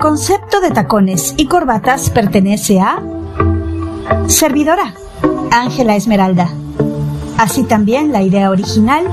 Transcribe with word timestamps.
concepto 0.00 0.62
de 0.62 0.70
tacones 0.70 1.34
y 1.36 1.46
corbatas 1.46 2.08
pertenece 2.08 2.80
a 2.80 3.02
servidora, 4.28 4.94
Ángela 5.52 5.94
Esmeralda. 5.94 6.48
Así 7.36 7.64
también 7.64 8.10
la 8.10 8.22
idea 8.22 8.48
original, 8.50 9.04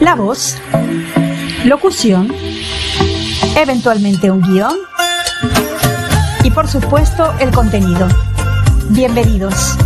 la 0.00 0.14
voz, 0.14 0.56
locución, 1.64 2.32
eventualmente 3.56 4.30
un 4.30 4.40
guion 4.40 4.74
y 6.42 6.50
por 6.50 6.66
supuesto 6.66 7.34
el 7.38 7.50
contenido. 7.50 8.08
Bienvenidos. 8.88 9.76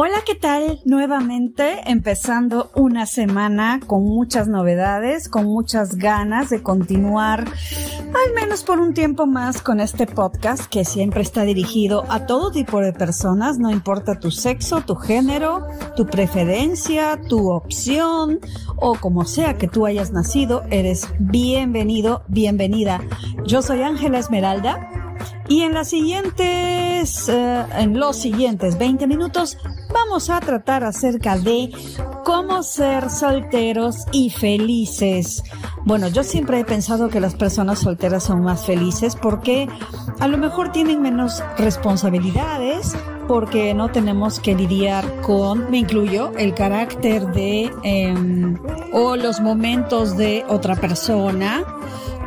Hola, 0.00 0.22
¿qué 0.24 0.36
tal? 0.36 0.78
Nuevamente 0.84 1.80
empezando 1.90 2.70
una 2.76 3.04
semana 3.04 3.80
con 3.84 4.04
muchas 4.04 4.46
novedades, 4.46 5.28
con 5.28 5.46
muchas 5.46 5.96
ganas 5.96 6.50
de 6.50 6.62
continuar 6.62 7.40
al 7.40 8.34
menos 8.36 8.62
por 8.62 8.78
un 8.78 8.94
tiempo 8.94 9.26
más 9.26 9.60
con 9.60 9.80
este 9.80 10.06
podcast 10.06 10.66
que 10.66 10.84
siempre 10.84 11.22
está 11.22 11.42
dirigido 11.42 12.04
a 12.10 12.26
todo 12.26 12.52
tipo 12.52 12.80
de 12.80 12.92
personas, 12.92 13.58
no 13.58 13.72
importa 13.72 14.20
tu 14.20 14.30
sexo, 14.30 14.82
tu 14.82 14.94
género, 14.94 15.66
tu 15.96 16.06
preferencia, 16.06 17.20
tu 17.28 17.50
opción 17.50 18.38
o 18.76 18.94
como 18.94 19.24
sea 19.24 19.54
que 19.54 19.66
tú 19.66 19.84
hayas 19.84 20.12
nacido, 20.12 20.62
eres 20.70 21.08
bienvenido, 21.18 22.22
bienvenida. 22.28 23.00
Yo 23.44 23.62
soy 23.62 23.82
Ángela 23.82 24.20
Esmeralda 24.20 25.08
y 25.48 25.62
en 25.62 25.74
las 25.74 25.88
siguientes, 25.88 27.28
eh, 27.28 27.66
en 27.78 27.98
los 27.98 28.16
siguientes 28.16 28.78
20 28.78 29.06
minutos 29.06 29.56
vamos 29.92 30.28
a 30.30 30.40
tratar 30.40 30.84
acerca 30.84 31.38
de 31.38 31.70
cómo 32.24 32.62
ser 32.62 33.10
solteros 33.10 34.04
y 34.12 34.30
felices. 34.30 35.42
Bueno, 35.84 36.08
yo 36.08 36.22
siempre 36.22 36.60
he 36.60 36.64
pensado 36.64 37.08
que 37.08 37.20
las 37.20 37.34
personas 37.34 37.78
solteras 37.78 38.24
son 38.24 38.42
más 38.42 38.66
felices 38.66 39.16
porque 39.16 39.68
a 40.20 40.28
lo 40.28 40.36
mejor 40.36 40.70
tienen 40.70 41.00
menos 41.00 41.42
responsabilidades, 41.56 42.94
porque 43.26 43.72
no 43.72 43.90
tenemos 43.90 44.40
que 44.40 44.54
lidiar 44.54 45.22
con, 45.22 45.70
me 45.70 45.78
incluyo, 45.78 46.32
el 46.36 46.54
carácter 46.54 47.26
de 47.32 47.70
em, 47.84 48.58
o 48.92 49.16
los 49.16 49.40
momentos 49.40 50.16
de 50.16 50.44
otra 50.48 50.76
persona, 50.76 51.64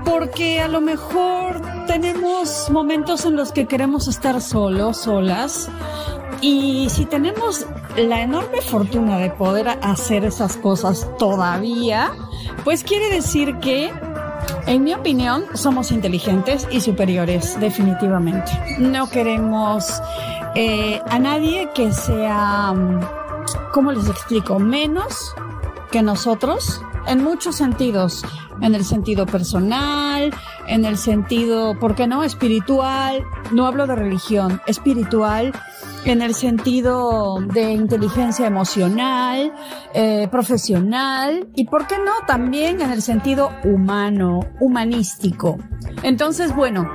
porque 0.05 0.59
a 0.59 0.67
lo 0.67 0.81
mejor 0.81 1.61
tenemos 1.85 2.69
momentos 2.69 3.25
en 3.25 3.35
los 3.35 3.51
que 3.51 3.65
queremos 3.67 4.07
estar 4.07 4.41
solos, 4.41 4.97
solas, 4.97 5.69
y 6.41 6.87
si 6.89 7.05
tenemos 7.05 7.65
la 7.97 8.21
enorme 8.21 8.61
fortuna 8.61 9.17
de 9.17 9.29
poder 9.29 9.67
hacer 9.81 10.25
esas 10.25 10.57
cosas 10.57 11.07
todavía, 11.17 12.11
pues 12.63 12.83
quiere 12.83 13.09
decir 13.13 13.57
que, 13.59 13.91
en 14.65 14.83
mi 14.83 14.93
opinión, 14.93 15.45
somos 15.53 15.91
inteligentes 15.91 16.67
y 16.71 16.81
superiores, 16.81 17.59
definitivamente. 17.59 18.51
No 18.79 19.09
queremos 19.09 20.01
eh, 20.55 20.99
a 21.09 21.19
nadie 21.19 21.69
que 21.75 21.91
sea, 21.91 22.73
¿cómo 23.73 23.91
les 23.91 24.07
explico? 24.09 24.57
Menos 24.57 25.35
que 25.91 26.01
nosotros 26.01 26.81
en 27.07 27.23
muchos 27.23 27.55
sentidos, 27.55 28.23
en 28.61 28.75
el 28.75 28.85
sentido 28.85 29.25
personal, 29.25 30.33
en 30.67 30.85
el 30.85 30.97
sentido, 30.97 31.77
¿por 31.79 31.95
qué 31.95 32.07
no? 32.07 32.23
Espiritual, 32.23 33.23
no 33.51 33.65
hablo 33.65 33.87
de 33.87 33.95
religión, 33.95 34.61
espiritual, 34.67 35.53
en 36.05 36.21
el 36.21 36.33
sentido 36.33 37.39
de 37.41 37.71
inteligencia 37.71 38.47
emocional, 38.47 39.53
eh, 39.93 40.27
profesional 40.31 41.47
y, 41.55 41.65
¿por 41.65 41.87
qué 41.87 41.97
no? 41.97 42.11
También 42.27 42.81
en 42.81 42.91
el 42.91 43.01
sentido 43.01 43.51
humano, 43.63 44.41
humanístico. 44.59 45.57
Entonces, 46.03 46.55
bueno, 46.55 46.89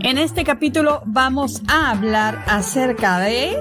en 0.00 0.18
este 0.18 0.44
capítulo 0.44 1.02
vamos 1.06 1.62
a 1.68 1.90
hablar 1.90 2.44
acerca 2.46 3.18
de 3.18 3.56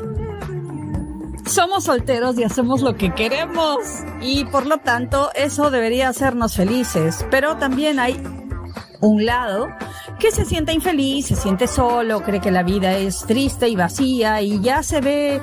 somos 1.49 1.85
solteros 1.85 2.37
y 2.37 2.43
hacemos 2.43 2.81
lo 2.81 2.95
que 2.95 3.13
queremos. 3.13 3.77
Y 4.21 4.45
por 4.45 4.65
lo 4.65 4.77
tanto 4.77 5.29
eso 5.35 5.71
debería 5.71 6.09
hacernos 6.09 6.55
felices, 6.55 7.25
pero 7.31 7.57
también 7.57 7.99
hay 7.99 8.21
un 9.01 9.25
lado 9.25 9.67
que 10.19 10.31
se 10.31 10.45
siente 10.45 10.73
infeliz, 10.73 11.27
se 11.27 11.35
siente 11.35 11.67
solo, 11.67 12.21
cree 12.21 12.41
que 12.41 12.51
la 12.51 12.63
vida 12.63 12.97
es 12.97 13.25
triste 13.25 13.69
y 13.69 13.75
vacía 13.75 14.41
y 14.41 14.59
ya 14.59 14.83
se 14.83 14.99
ve 14.99 15.41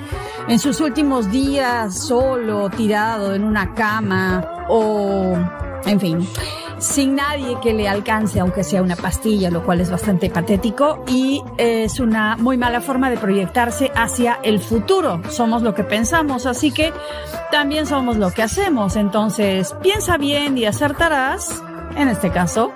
en 0.49 0.59
sus 0.59 0.81
últimos 0.81 1.31
días 1.31 1.99
solo, 1.99 2.69
tirado 2.69 3.35
en 3.35 3.45
una 3.45 3.75
cama 3.75 4.67
o, 4.69 5.35
en 5.87 6.01
fin, 6.01 6.29
sin 6.79 7.17
nadie 7.17 7.59
que 7.63 7.73
le 7.73 7.89
alcance, 7.89 8.41
aunque 8.41 8.65
sea 8.65 8.83
una 8.83 8.97
pastilla, 8.97 9.51
lo 9.51 9.65
cual 9.65 9.81
es 9.81 9.91
bastante 9.91 10.31
patético 10.31 11.05
y 11.09 11.43
es 11.57 12.01
una 12.01 12.37
muy 12.37 12.57
mala 12.57 12.81
forma 12.81 13.11
de 13.11 13.17
proyectarse 13.17 13.91
hacia 13.95 14.39
el 14.43 14.61
futuro. 14.61 15.21
Somos 15.31 15.63
lo 15.63 15.75
que 15.75 15.85
pensamos, 15.85 16.47
así 16.47 16.71
que 16.71 16.93
también 17.51 17.87
somos 17.87 18.17
lo 18.17 18.31
que 18.31 18.43
hacemos. 18.43 18.97
Entonces, 18.97 19.75
piensa 19.83 20.19
bien 20.19 20.59
y 20.59 20.67
acertarás 20.67 21.63
en 21.97 22.09
este 22.09 22.31
caso. 22.31 22.73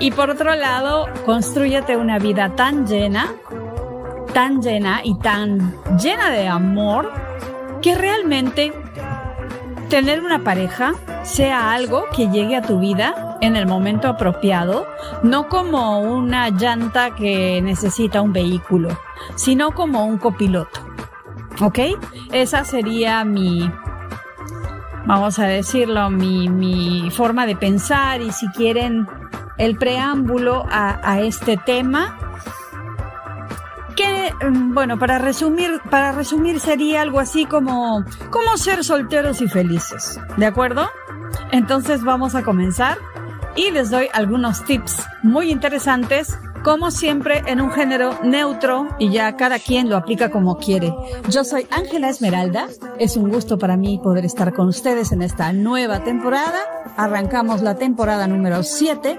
Y 0.00 0.10
por 0.10 0.30
otro 0.30 0.54
lado, 0.54 1.06
construyete 1.26 1.96
una 1.96 2.18
vida 2.18 2.54
tan 2.56 2.86
llena, 2.86 3.34
tan 4.32 4.62
llena 4.62 5.00
y 5.04 5.18
tan 5.18 5.74
llena 5.98 6.30
de 6.30 6.48
amor, 6.48 7.12
que 7.82 7.94
realmente 7.94 8.72
tener 9.88 10.20
una 10.20 10.44
pareja 10.44 10.94
sea 11.22 11.72
algo 11.72 12.04
que 12.14 12.28
llegue 12.28 12.56
a 12.56 12.62
tu 12.62 12.78
vida 12.78 13.38
en 13.40 13.56
el 13.56 13.66
momento 13.66 14.08
apropiado, 14.08 14.86
no 15.22 15.48
como 15.48 16.00
una 16.00 16.50
llanta 16.50 17.14
que 17.14 17.60
necesita 17.62 18.20
un 18.20 18.32
vehículo, 18.32 18.98
sino 19.36 19.72
como 19.72 20.04
un 20.04 20.18
copiloto. 20.18 20.80
¿Ok? 21.60 21.78
Esa 22.32 22.64
sería 22.64 23.24
mi, 23.24 23.70
vamos 25.06 25.38
a 25.38 25.46
decirlo, 25.46 26.10
mi, 26.10 27.10
forma 27.10 27.46
de 27.46 27.56
pensar 27.56 28.20
y 28.20 28.30
si 28.30 28.48
quieren 28.48 29.08
el 29.56 29.76
preámbulo 29.76 30.64
a, 30.70 31.20
este 31.20 31.56
tema. 31.56 32.18
Mm, 34.40 34.74
bueno, 34.74 34.98
para 34.98 35.18
resumir, 35.18 35.80
para 35.90 36.12
resumir 36.12 36.60
sería 36.60 37.02
algo 37.02 37.20
así 37.20 37.44
como, 37.44 38.04
cómo 38.30 38.56
ser 38.56 38.84
solteros 38.84 39.40
y 39.40 39.48
felices. 39.48 40.20
¿De 40.36 40.46
acuerdo? 40.46 40.88
Entonces 41.50 42.02
vamos 42.04 42.34
a 42.34 42.42
comenzar 42.42 42.98
y 43.56 43.70
les 43.70 43.90
doy 43.90 44.08
algunos 44.12 44.64
tips 44.64 45.02
muy 45.22 45.50
interesantes 45.50 46.38
como 46.62 46.90
siempre 46.90 47.42
en 47.46 47.60
un 47.60 47.70
género 47.70 48.18
neutro 48.22 48.88
y 48.98 49.10
ya 49.10 49.36
cada 49.36 49.58
quien 49.58 49.88
lo 49.88 49.96
aplica 49.96 50.30
como 50.30 50.58
quiere. 50.58 50.92
Yo 51.28 51.44
soy 51.44 51.66
Ángela 51.70 52.08
Esmeralda, 52.08 52.68
es 52.98 53.16
un 53.16 53.30
gusto 53.30 53.58
para 53.58 53.76
mí 53.76 54.00
poder 54.02 54.24
estar 54.24 54.52
con 54.52 54.68
ustedes 54.68 55.12
en 55.12 55.22
esta 55.22 55.52
nueva 55.52 56.04
temporada. 56.04 56.60
Arrancamos 56.96 57.62
la 57.62 57.76
temporada 57.76 58.26
número 58.26 58.62
7 58.62 59.18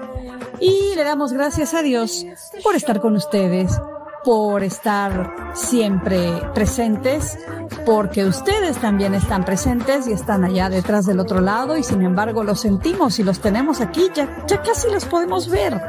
y 0.60 0.94
le 0.94 1.04
damos 1.04 1.32
gracias 1.32 1.74
a 1.74 1.82
Dios 1.82 2.26
por 2.62 2.76
estar 2.76 3.00
con 3.00 3.16
ustedes, 3.16 3.80
por 4.24 4.62
estar 4.62 5.52
siempre 5.54 6.42
presentes, 6.54 7.38
porque 7.86 8.24
ustedes 8.24 8.76
también 8.78 9.14
están 9.14 9.44
presentes 9.44 10.06
y 10.06 10.12
están 10.12 10.44
allá 10.44 10.68
detrás 10.68 11.06
del 11.06 11.20
otro 11.20 11.40
lado 11.40 11.76
y 11.76 11.82
sin 11.82 12.02
embargo 12.02 12.44
los 12.44 12.60
sentimos 12.60 13.18
y 13.18 13.22
los 13.22 13.40
tenemos 13.40 13.80
aquí, 13.80 14.10
ya, 14.14 14.28
casi 14.46 14.90
los 14.90 15.04
podemos 15.06 15.48
ver. 15.48 15.80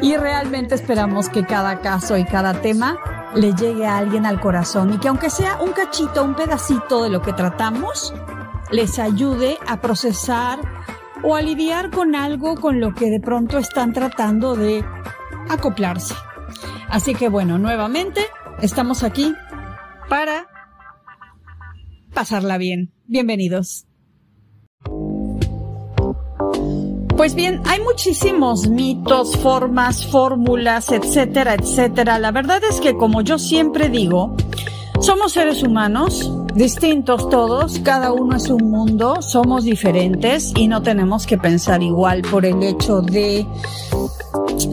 Y 0.00 0.16
realmente 0.16 0.74
esperamos 0.74 1.28
que 1.28 1.44
cada 1.44 1.80
caso 1.80 2.16
y 2.16 2.24
cada 2.24 2.60
tema 2.60 2.98
le 3.34 3.52
llegue 3.54 3.86
a 3.86 3.98
alguien 3.98 4.26
al 4.26 4.40
corazón 4.40 4.92
y 4.92 4.98
que 4.98 5.08
aunque 5.08 5.30
sea 5.30 5.58
un 5.60 5.72
cachito, 5.72 6.24
un 6.24 6.34
pedacito 6.34 7.02
de 7.02 7.10
lo 7.10 7.22
que 7.22 7.32
tratamos, 7.32 8.12
les 8.70 8.98
ayude 8.98 9.58
a 9.66 9.80
procesar 9.80 10.58
o 11.22 11.36
a 11.36 11.42
lidiar 11.42 11.90
con 11.90 12.14
algo 12.14 12.56
con 12.56 12.80
lo 12.80 12.94
que 12.94 13.10
de 13.10 13.20
pronto 13.20 13.58
están 13.58 13.92
tratando 13.92 14.56
de 14.56 14.84
acoplarse. 15.48 16.14
Así 16.88 17.14
que 17.14 17.28
bueno, 17.28 17.58
nuevamente 17.58 18.20
estamos 18.60 19.02
aquí 19.02 19.34
para 20.08 20.46
pasarla 22.12 22.58
bien. 22.58 22.92
Bienvenidos. 23.06 23.86
Pues 27.16 27.34
bien, 27.34 27.62
hay 27.66 27.80
muchísimos 27.80 28.68
mitos, 28.68 29.36
formas, 29.36 30.06
fórmulas, 30.06 30.90
etcétera, 30.90 31.54
etcétera. 31.54 32.18
La 32.18 32.32
verdad 32.32 32.60
es 32.68 32.80
que 32.80 32.94
como 32.94 33.22
yo 33.22 33.38
siempre 33.38 33.88
digo, 33.88 34.36
somos 35.00 35.32
seres 35.32 35.62
humanos, 35.62 36.32
distintos 36.54 37.28
todos, 37.28 37.78
cada 37.80 38.12
uno 38.12 38.36
es 38.36 38.50
un 38.50 38.70
mundo, 38.70 39.22
somos 39.22 39.64
diferentes 39.64 40.52
y 40.56 40.66
no 40.66 40.82
tenemos 40.82 41.26
que 41.26 41.38
pensar 41.38 41.82
igual 41.82 42.22
por 42.22 42.44
el 42.44 42.62
hecho 42.62 43.00
de... 43.00 43.46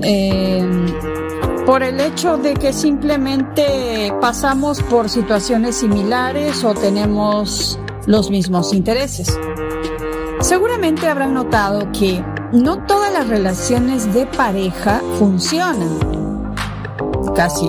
Eh, 0.03 1.30
por 1.65 1.83
el 1.83 1.99
hecho 1.99 2.37
de 2.37 2.53
que 2.53 2.73
simplemente 2.73 4.13
pasamos 4.19 4.81
por 4.83 5.09
situaciones 5.09 5.77
similares 5.77 6.63
o 6.63 6.73
tenemos 6.73 7.79
los 8.07 8.29
mismos 8.29 8.73
intereses. 8.73 9.37
Seguramente 10.41 11.07
habrán 11.07 11.33
notado 11.33 11.91
que 11.91 12.23
no 12.51 12.85
todas 12.85 13.13
las 13.13 13.27
relaciones 13.27 14.13
de 14.13 14.25
pareja 14.25 15.01
funcionan. 15.19 15.99
Casi, 17.35 17.67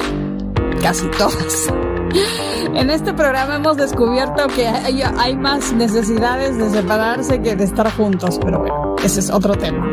casi 0.83 1.07
todas. 1.19 1.69
En 2.75 2.89
este 2.89 3.13
programa 3.13 3.57
hemos 3.57 3.77
descubierto 3.77 4.47
que 4.47 4.67
hay, 4.67 5.37
más 5.37 5.73
necesidades 5.73 6.57
de 6.57 6.71
separarse 6.71 7.43
que 7.43 7.55
de 7.55 7.65
estar 7.65 7.91
juntos, 7.95 8.39
pero 8.43 8.61
bueno, 8.61 8.97
ese 9.05 9.21
es 9.21 9.31
otro 9.31 9.55
tema. 9.55 9.87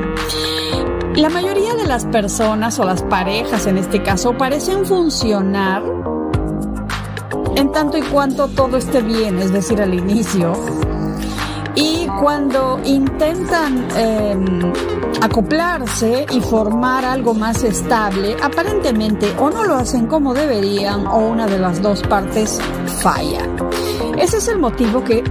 La 1.16 1.30
mayoría 1.30 1.76
de 1.76 1.86
las 1.86 2.06
personas 2.06 2.80
o 2.80 2.86
las 2.86 3.02
parejas 3.04 3.66
en 3.66 3.78
este 3.78 4.02
caso 4.04 4.38
parecen 4.38 4.86
funcionar 4.86 5.84
en 7.56 7.72
tanto 7.72 7.98
y 7.98 8.02
cuanto 8.02 8.48
todo 8.48 8.78
esté 8.78 9.02
bien, 9.02 9.38
es 9.40 9.52
decir, 9.52 9.82
al 9.82 9.94
inicio. 9.94 10.54
Y 11.76 12.08
cuando 12.22 12.80
intentan 12.86 13.88
em, 13.96 14.72
acoplarse 15.22 16.26
y 16.32 16.40
formar 16.42 17.04
algo 17.04 17.34
más 17.34 17.64
estable, 17.64 18.38
aparentemente 18.42 19.34
o 19.40 19.50
no 19.50 19.66
lo 19.66 19.76
hacen 19.76 20.08
como 20.08 20.34
deberían 20.34 21.06
o 21.08 21.18
una 21.18 21.48
de 21.48 21.60
las 21.60 21.82
dos 21.82 22.02
partes 22.04 22.60
falla. 23.02 23.42
Ese 24.18 24.38
es 24.38 24.48
el 24.48 24.60
motivo 24.60 25.04
que 25.04 25.24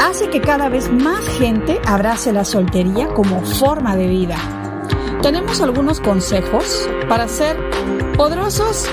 hace 0.00 0.28
que 0.30 0.40
cada 0.40 0.68
vez 0.68 0.90
más 0.92 1.24
gente 1.38 1.80
abrace 1.86 2.32
la 2.32 2.44
soltería 2.44 3.08
como 3.08 3.40
forma 3.42 3.96
de 3.96 4.06
vida. 4.06 4.59
Tenemos 5.22 5.60
algunos 5.60 6.00
consejos 6.00 6.88
para 7.08 7.28
ser 7.28 7.56
poderosos 8.16 8.86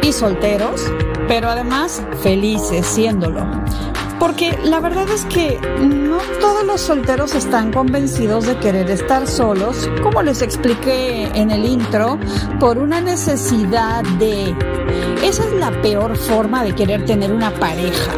y 0.00 0.12
solteros, 0.12 0.80
pero 1.26 1.48
además 1.48 2.02
felices 2.22 2.86
siéndolo. 2.86 3.44
Porque 4.20 4.56
la 4.62 4.78
verdad 4.78 5.08
es 5.10 5.24
que 5.24 5.58
no 5.80 6.18
todos 6.40 6.64
los 6.64 6.80
solteros 6.80 7.34
están 7.34 7.72
convencidos 7.72 8.46
de 8.46 8.56
querer 8.58 8.88
estar 8.90 9.26
solos, 9.26 9.90
como 10.04 10.22
les 10.22 10.40
expliqué 10.40 11.24
en 11.34 11.50
el 11.50 11.64
intro, 11.64 12.16
por 12.60 12.78
una 12.78 13.00
necesidad 13.00 14.04
de... 14.20 14.54
Esa 15.24 15.44
es 15.44 15.52
la 15.54 15.72
peor 15.82 16.16
forma 16.16 16.62
de 16.62 16.76
querer 16.76 17.04
tener 17.04 17.32
una 17.32 17.50
pareja 17.50 18.12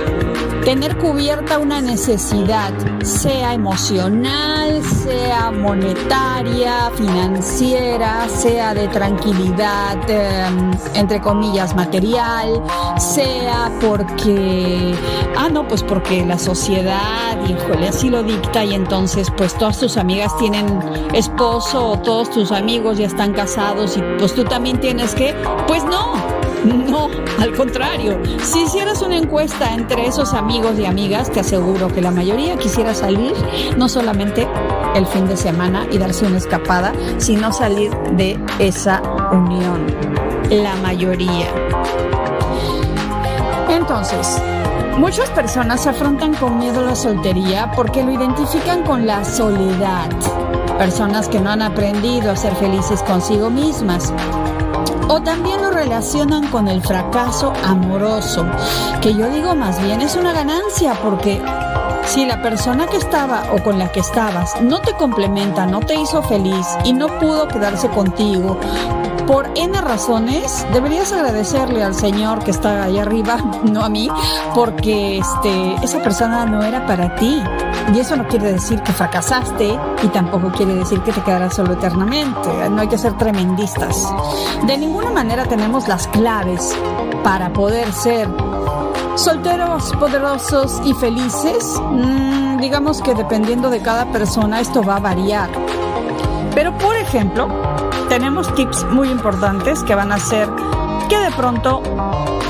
tener 0.64 0.96
cubierta 0.96 1.58
una 1.58 1.82
necesidad, 1.82 2.72
sea 3.02 3.52
emocional, 3.52 4.82
sea 4.82 5.50
monetaria, 5.50 6.90
financiera, 6.96 8.26
sea 8.30 8.72
de 8.72 8.88
tranquilidad, 8.88 9.98
em, 10.08 10.70
entre 10.94 11.20
comillas, 11.20 11.76
material, 11.76 12.62
sea 12.98 13.70
porque, 13.80 14.94
ah, 15.36 15.50
no, 15.50 15.68
pues 15.68 15.82
porque 15.82 16.24
la 16.24 16.38
sociedad, 16.38 17.36
híjole, 17.46 17.88
así 17.88 18.08
lo 18.08 18.22
dicta 18.22 18.64
y 18.64 18.74
entonces 18.74 19.30
pues 19.36 19.54
todas 19.54 19.78
tus 19.78 19.98
amigas 19.98 20.34
tienen 20.38 20.66
esposo 21.12 21.90
o 21.90 21.98
todos 21.98 22.30
tus 22.30 22.52
amigos 22.52 22.96
ya 22.96 23.06
están 23.06 23.34
casados 23.34 23.98
y 23.98 24.02
pues 24.18 24.34
tú 24.34 24.44
también 24.44 24.80
tienes 24.80 25.14
que, 25.14 25.34
pues 25.66 25.84
no, 25.84 26.33
no, 26.64 27.08
al 27.38 27.54
contrario, 27.54 28.18
si 28.42 28.62
hicieras 28.62 29.02
una 29.02 29.16
encuesta 29.16 29.74
entre 29.74 30.06
esos 30.06 30.32
amigos 30.32 30.78
y 30.78 30.86
amigas, 30.86 31.30
te 31.30 31.40
aseguro 31.40 31.88
que 31.88 32.00
la 32.00 32.10
mayoría 32.10 32.56
quisiera 32.56 32.94
salir 32.94 33.34
no 33.76 33.88
solamente 33.88 34.48
el 34.94 35.06
fin 35.06 35.26
de 35.26 35.36
semana 35.36 35.86
y 35.90 35.98
darse 35.98 36.26
una 36.26 36.38
escapada, 36.38 36.92
sino 37.18 37.52
salir 37.52 37.90
de 38.16 38.38
esa 38.58 39.02
unión. 39.30 39.86
La 40.50 40.74
mayoría. 40.76 41.48
Entonces, 43.68 44.40
muchas 44.98 45.28
personas 45.30 45.86
afrontan 45.86 46.34
con 46.34 46.58
miedo 46.58 46.82
la 46.82 46.94
soltería 46.94 47.70
porque 47.74 48.02
lo 48.02 48.12
identifican 48.12 48.82
con 48.84 49.06
la 49.06 49.24
soledad. 49.24 50.08
Personas 50.78 51.28
que 51.28 51.40
no 51.40 51.50
han 51.50 51.62
aprendido 51.62 52.30
a 52.30 52.36
ser 52.36 52.54
felices 52.56 53.02
consigo 53.02 53.50
mismas 53.50 54.12
o 55.08 55.20
también 55.22 55.62
lo 55.62 55.70
relacionan 55.70 56.48
con 56.48 56.68
el 56.68 56.82
fracaso 56.82 57.52
amoroso, 57.64 58.46
que 59.00 59.14
yo 59.14 59.28
digo 59.28 59.54
más 59.54 59.82
bien 59.82 60.00
es 60.00 60.16
una 60.16 60.32
ganancia 60.32 60.94
porque 61.02 61.42
si 62.06 62.26
la 62.26 62.42
persona 62.42 62.86
que 62.86 62.96
estaba 62.96 63.44
o 63.52 63.62
con 63.62 63.78
la 63.78 63.90
que 63.90 64.00
estabas 64.00 64.60
no 64.60 64.80
te 64.80 64.92
complementa, 64.94 65.66
no 65.66 65.80
te 65.80 65.94
hizo 65.94 66.22
feliz 66.22 66.66
y 66.84 66.92
no 66.92 67.18
pudo 67.18 67.48
quedarse 67.48 67.88
contigo, 67.88 68.58
por 69.26 69.48
N 69.56 69.80
razones, 69.80 70.66
deberías 70.72 71.12
agradecerle 71.12 71.82
al 71.82 71.94
Señor 71.94 72.44
que 72.44 72.50
está 72.50 72.84
ahí 72.84 72.98
arriba, 72.98 73.38
no 73.64 73.84
a 73.84 73.88
mí, 73.88 74.08
porque 74.54 75.18
este, 75.18 75.74
esa 75.82 76.02
persona 76.02 76.44
no 76.44 76.62
era 76.62 76.86
para 76.86 77.14
ti. 77.16 77.42
Y 77.94 78.00
eso 78.00 78.16
no 78.16 78.26
quiere 78.26 78.52
decir 78.52 78.80
que 78.82 78.92
fracasaste 78.92 79.78
y 80.02 80.08
tampoco 80.08 80.50
quiere 80.52 80.74
decir 80.74 81.00
que 81.00 81.12
te 81.12 81.20
quedarás 81.22 81.54
solo 81.54 81.74
eternamente. 81.74 82.48
No 82.70 82.80
hay 82.80 82.88
que 82.88 82.98
ser 82.98 83.16
tremendistas. 83.16 84.08
De 84.66 84.76
ninguna 84.76 85.10
manera 85.10 85.44
tenemos 85.44 85.86
las 85.86 86.06
claves 86.08 86.74
para 87.22 87.52
poder 87.52 87.92
ser 87.92 88.28
solteros, 89.16 89.92
poderosos 89.98 90.80
y 90.84 90.94
felices. 90.94 91.80
Mm, 91.90 92.58
digamos 92.58 93.00
que 93.00 93.14
dependiendo 93.14 93.70
de 93.70 93.80
cada 93.80 94.06
persona 94.06 94.60
esto 94.60 94.82
va 94.82 94.96
a 94.96 95.00
variar. 95.00 95.50
Pero 96.54 96.76
por 96.78 96.96
ejemplo, 96.96 97.48
tenemos 98.08 98.52
tips 98.54 98.84
muy 98.90 99.10
importantes 99.10 99.82
que 99.82 99.94
van 99.94 100.12
a 100.12 100.16
hacer 100.16 100.48
que 101.08 101.18
de 101.18 101.30
pronto 101.32 101.82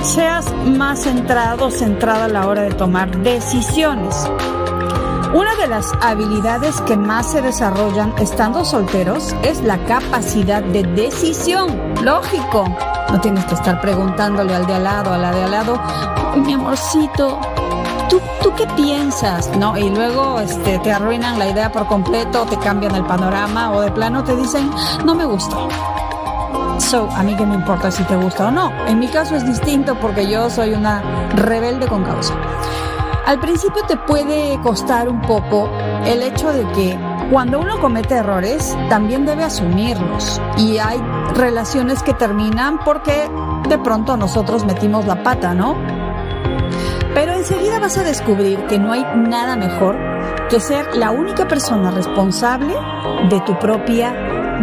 seas 0.03 0.53
más 0.65 1.01
centrado 1.01 1.71
centrada 1.71 2.27
a 2.27 2.29
la 2.29 2.47
hora 2.47 2.63
de 2.63 2.73
tomar 2.73 3.11
decisiones. 3.19 4.29
Una 5.35 5.57
de 5.57 5.67
las 5.67 5.93
habilidades 6.01 6.81
que 6.83 6.97
más 6.97 7.33
se 7.33 7.43
desarrollan 7.43 8.15
estando 8.19 8.65
solteros 8.65 9.35
es 9.43 9.63
la 9.63 9.85
capacidad 9.85 10.63
de 10.63 10.85
decisión. 10.85 11.77
Lógico. 12.05 12.65
No 13.11 13.21
tienes 13.21 13.45
que 13.47 13.55
estar 13.55 13.81
preguntándole 13.81 14.55
al 14.55 14.65
de 14.65 14.75
al 14.75 14.85
lado, 14.85 15.13
a 15.13 15.19
la 15.19 15.33
de 15.33 15.43
al 15.43 15.51
lado, 15.51 15.81
mi 16.37 16.53
amorcito, 16.53 17.41
¿tú, 18.09 18.21
¿tú 18.45 18.53
qué 18.57 18.65
piensas? 18.77 19.51
¿No? 19.57 19.77
Y 19.77 19.91
luego 19.91 20.39
este, 20.39 20.79
te 20.79 20.93
arruinan 20.93 21.37
la 21.37 21.49
idea 21.49 21.73
por 21.73 21.89
completo, 21.89 22.47
te 22.47 22.57
cambian 22.57 22.95
el 22.95 23.05
panorama 23.05 23.73
o 23.73 23.81
de 23.81 23.91
plano 23.91 24.23
te 24.23 24.37
dicen, 24.37 24.71
no 25.05 25.17
me 25.17 25.25
gusta. 25.25 25.57
So, 26.79 27.09
a 27.11 27.25
mí 27.25 27.35
que 27.37 27.45
me 27.45 27.57
importa 27.57 27.91
si 27.91 28.05
te 28.05 28.15
gusta 28.15 28.47
o 28.47 28.51
no. 28.53 28.73
En 28.87 29.01
mi 29.01 29.09
caso 29.09 29.35
es 29.35 29.45
distinto 29.45 29.97
porque 29.97 30.29
yo 30.31 30.49
soy 30.49 30.75
una 30.75 31.03
rebelde 31.35 31.89
con 31.89 32.05
causa. 32.05 32.35
Al 33.27 33.41
principio 33.41 33.83
te 33.89 33.97
puede 33.97 34.61
costar 34.63 35.09
un 35.09 35.21
poco 35.23 35.71
el 36.05 36.23
hecho 36.23 36.53
de 36.53 36.67
que 36.73 36.99
cuando 37.31 37.59
uno 37.59 37.81
comete 37.81 38.17
errores, 38.17 38.77
también 38.91 39.25
debe 39.25 39.45
asumirlos. 39.45 40.41
Y 40.59 40.79
hay 40.79 41.01
relaciones 41.35 42.03
que 42.03 42.13
terminan 42.13 42.79
porque 42.85 43.31
de 43.69 43.79
pronto 43.79 44.17
nosotros 44.17 44.65
metimos 44.65 45.07
la 45.07 45.23
pata, 45.23 45.55
¿no? 45.55 45.77
Pero 47.15 47.33
enseguida 47.33 47.79
vas 47.79 47.97
a 47.97 48.03
descubrir 48.03 48.67
que 48.67 48.79
no 48.79 48.93
hay 48.93 49.05
nada 49.17 49.57
mejor 49.57 49.97
que 50.51 50.61
ser 50.61 50.95
la 50.97 51.11
única 51.11 51.49
persona 51.49 51.91
responsable 51.91 52.75
de 53.31 53.41
tu 53.41 53.59
propia 53.59 54.13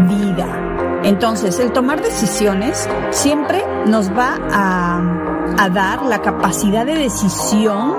vida. 0.07 0.99
Entonces, 1.03 1.59
el 1.59 1.71
tomar 1.71 2.01
decisiones 2.01 2.87
siempre 3.09 3.63
nos 3.87 4.11
va 4.11 4.37
a, 4.51 5.69
dar 5.69 6.03
la 6.03 6.21
capacidad 6.21 6.85
de 6.85 6.95
decisión 6.95 7.95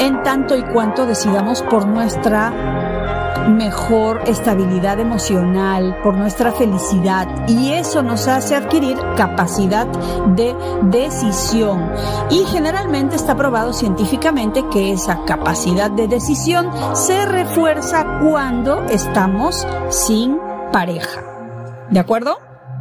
en 0.00 0.22
tanto 0.22 0.56
y 0.56 0.62
cuanto 0.62 1.06
decidamos 1.06 1.62
por 1.62 1.86
nuestra 1.86 2.52
mejor 3.48 4.22
estabilidad 4.26 5.00
emocional, 5.00 5.96
por 6.02 6.14
nuestra 6.16 6.52
felicidad 6.52 7.48
y 7.48 7.72
eso 7.72 8.02
nos 8.02 8.28
hace 8.28 8.54
adquirir 8.54 8.98
capacidad 9.16 9.86
de 10.34 10.54
decisión. 10.82 11.90
Y 12.30 12.44
generalmente 12.44 13.16
está 13.16 13.36
probado 13.36 13.72
científicamente 13.72 14.64
que 14.70 14.92
esa 14.92 15.24
capacidad 15.24 15.90
de 15.90 16.08
decisión 16.08 16.70
se 16.94 17.24
refuerza 17.26 18.18
cuando 18.22 18.84
estamos 18.84 19.66
sin 19.88 20.38
pareja. 20.72 21.22
¿De 21.90 22.00
acuerdo? 22.00 22.38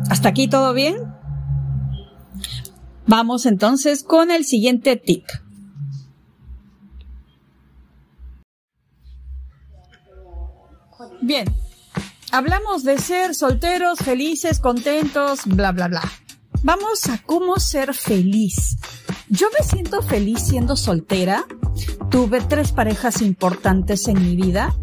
¿Hasta 0.09 0.29
aquí 0.29 0.47
todo 0.47 0.73
bien? 0.73 0.95
Vamos 3.05 3.45
entonces 3.45 4.03
con 4.03 4.31
el 4.31 4.43
siguiente 4.43 4.97
tip. 4.97 5.25
Bien, 11.27 11.45
hablamos 12.31 12.85
de 12.85 12.97
ser 12.99 13.35
solteros, 13.35 13.99
felices, 13.99 14.61
contentos, 14.61 15.41
bla, 15.43 15.73
bla, 15.73 15.89
bla. 15.89 16.01
Vamos 16.63 17.09
a 17.09 17.21
cómo 17.21 17.59
ser 17.59 17.93
feliz. 17.93 18.77
Yo 19.27 19.47
me 19.59 19.65
siento 19.65 20.01
feliz 20.01 20.39
siendo 20.39 20.77
soltera. 20.77 21.43
Tuve 22.09 22.39
tres 22.39 22.71
parejas 22.71 23.21
importantes 23.21 24.07
en 24.07 24.23
mi 24.23 24.37
vida. 24.37 24.73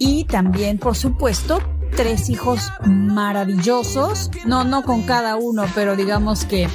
Y 0.00 0.24
también, 0.24 0.78
por 0.78 0.96
supuesto, 0.96 1.60
tres 1.94 2.28
hijos 2.28 2.72
maravillosos. 2.84 4.32
No, 4.44 4.64
no 4.64 4.82
con 4.82 5.02
cada 5.02 5.36
uno, 5.36 5.64
pero 5.76 5.94
digamos 5.94 6.44
que 6.44 6.68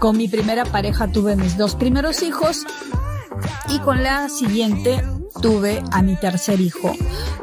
con 0.00 0.16
mi 0.16 0.26
primera 0.26 0.64
pareja 0.64 1.06
tuve 1.06 1.36
mis 1.36 1.56
dos 1.56 1.76
primeros 1.76 2.20
hijos. 2.24 2.66
Y 3.68 3.78
con 3.78 4.02
la 4.02 4.28
siguiente 4.28 5.04
tuve 5.40 5.82
a 5.90 6.02
mi 6.02 6.16
tercer 6.16 6.60
hijo, 6.60 6.94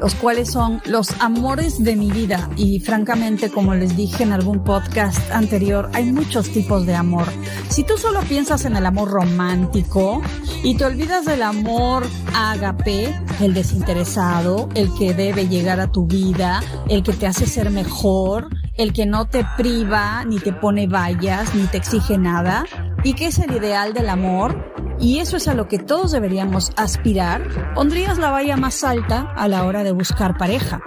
los 0.01 0.15
cuales 0.15 0.51
son 0.51 0.81
los 0.85 1.11
amores 1.19 1.83
de 1.83 1.95
mi 1.95 2.11
vida. 2.11 2.49
Y 2.55 2.79
francamente, 2.79 3.49
como 3.49 3.73
les 3.73 3.95
dije 3.95 4.23
en 4.23 4.31
algún 4.31 4.63
podcast 4.63 5.19
anterior, 5.31 5.89
hay 5.93 6.11
muchos 6.11 6.49
tipos 6.49 6.85
de 6.85 6.95
amor. 6.95 7.25
Si 7.69 7.83
tú 7.83 7.97
solo 7.97 8.21
piensas 8.21 8.65
en 8.65 8.75
el 8.75 8.85
amor 8.85 9.09
romántico 9.09 10.21
y 10.63 10.75
te 10.75 10.85
olvidas 10.85 11.25
del 11.25 11.43
amor 11.43 12.05
ágape, 12.35 13.13
el 13.39 13.53
desinteresado, 13.53 14.69
el 14.75 14.93
que 14.93 15.13
debe 15.13 15.47
llegar 15.47 15.79
a 15.79 15.91
tu 15.91 16.05
vida, 16.05 16.61
el 16.89 17.03
que 17.03 17.13
te 17.13 17.27
hace 17.27 17.45
ser 17.45 17.69
mejor, 17.71 18.49
el 18.77 18.93
que 18.93 19.05
no 19.05 19.27
te 19.27 19.45
priva, 19.57 20.23
ni 20.25 20.39
te 20.39 20.53
pone 20.53 20.87
vallas, 20.87 21.53
ni 21.55 21.63
te 21.67 21.77
exige 21.77 22.17
nada, 22.17 22.65
y 23.03 23.13
que 23.13 23.27
es 23.27 23.39
el 23.39 23.51
ideal 23.51 23.93
del 23.93 24.09
amor, 24.09 24.70
y 25.01 25.19
eso 25.19 25.37
es 25.37 25.47
a 25.47 25.55
lo 25.55 25.67
que 25.67 25.79
todos 25.79 26.11
deberíamos 26.11 26.71
aspirar, 26.77 27.41
pondrías 27.73 28.19
la 28.19 28.29
valla 28.29 28.55
más 28.55 28.83
alta 28.83 29.33
a 29.35 29.47
la 29.47 29.65
hora 29.65 29.83
de 29.83 29.91
buscar 29.91 30.37
pareja. 30.37 30.81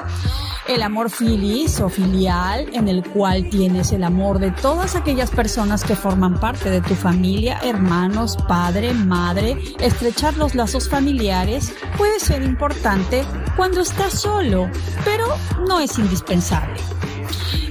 El 0.69 0.83
amor 0.83 1.11
filis 1.11 1.79
o 1.81 1.91
filial, 1.91 2.67
en 2.73 2.89
el 2.89 3.03
cual 3.03 3.51
tienes 3.51 3.93
el 3.93 4.03
amor 4.03 4.39
de 4.39 4.51
todas 4.51 4.97
aquellas 4.97 5.31
personas 5.31 5.85
que 5.85 5.97
forman 5.97 6.41
parte 6.41 6.71
de 6.71 6.81
tu 6.81 6.95
familia, 6.95 7.59
hermanos, 7.63 8.39
padre, 8.49 8.95
madre, 8.95 9.59
estrechar 9.81 10.37
los 10.39 10.55
lazos 10.55 10.89
familiares 10.89 11.75
puede 11.99 12.19
ser 12.19 12.43
importante 12.43 13.25
cuando 13.57 13.83
estás 13.83 14.15
solo, 14.15 14.71
pero 15.05 15.27
no 15.69 15.81
es 15.81 15.99
indispensable. 15.99 16.81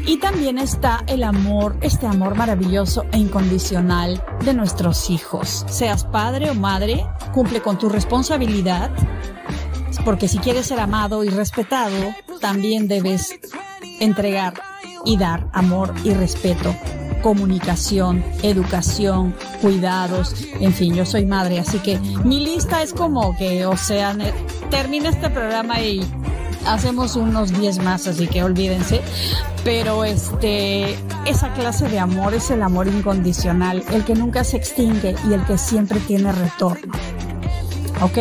Y 0.06 0.18
también 0.18 0.58
está 0.58 1.04
el 1.08 1.24
amor, 1.24 1.78
este 1.82 2.08
amor 2.08 2.36
maravilloso 2.36 3.06
e 3.12 3.18
incondicional 3.18 4.24
de 4.44 4.54
nuestros 4.54 5.10
hijos. 5.10 5.66
Seas 5.68 6.04
padre 6.04 6.50
o 6.50 6.56
madre, 6.56 7.06
cumple 7.34 7.62
con 7.62 7.78
tu 7.78 7.90
responsabilidad, 7.90 8.92
porque 10.04 10.28
si 10.28 10.40
quieres 10.40 10.68
ser 10.68 10.80
amado 10.80 11.24
y 11.24 11.30
respetado, 11.30 11.96
también 12.42 12.88
debes 12.88 13.40
entregar 14.00 14.54
y 15.06 15.18
dar 15.18 15.48
amor 15.54 15.94
y 16.04 16.14
respeto 16.14 16.76
comunicación, 17.24 18.24
educación, 18.44 19.34
cuidados, 19.62 20.36
en 20.60 20.74
fin, 20.74 20.94
yo 20.94 21.06
soy 21.06 21.26
madre, 21.26 21.58
así 21.58 21.80
que 21.80 21.98
mi 22.26 22.42
lista 22.42 22.84
es 22.84 22.94
como 22.94 23.36
que, 23.38 23.66
o 23.66 23.78
sea, 23.78 24.16
termina 24.70 25.10
este 25.10 25.30
programa 25.30 25.82
y 25.82 26.02
hacemos 26.68 27.16
unos 27.16 27.52
10 27.58 27.80
más, 27.80 28.08
así 28.08 28.28
que 28.28 28.44
olvídense. 28.44 29.02
Pero 29.64 30.04
este, 30.04 30.98
esa 31.26 31.54
clase 31.54 31.88
de 31.88 32.00
amor 32.00 32.34
es 32.34 32.52
el 32.52 32.62
amor 32.62 32.88
incondicional, 32.88 33.84
el 33.92 34.04
que 34.04 34.16
nunca 34.16 34.44
se 34.44 34.58
extingue 34.58 35.16
y 35.30 35.34
el 35.34 35.46
que 35.46 35.58
siempre 35.58 36.00
tiene 36.02 36.32
retorno. 36.32 36.94
¿Ok? 38.02 38.18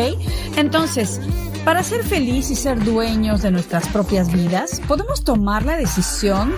Entonces, 0.55 1.19
para 1.65 1.81
ser 1.83 2.03
feliz 2.03 2.51
y 2.51 2.55
ser 2.55 2.83
dueños 2.83 3.41
de 3.41 3.51
nuestras 3.51 3.87
propias 3.87 4.31
vidas, 4.31 4.81
podemos 4.87 5.23
tomar 5.23 5.65
la 5.65 5.77
decisión 5.77 6.53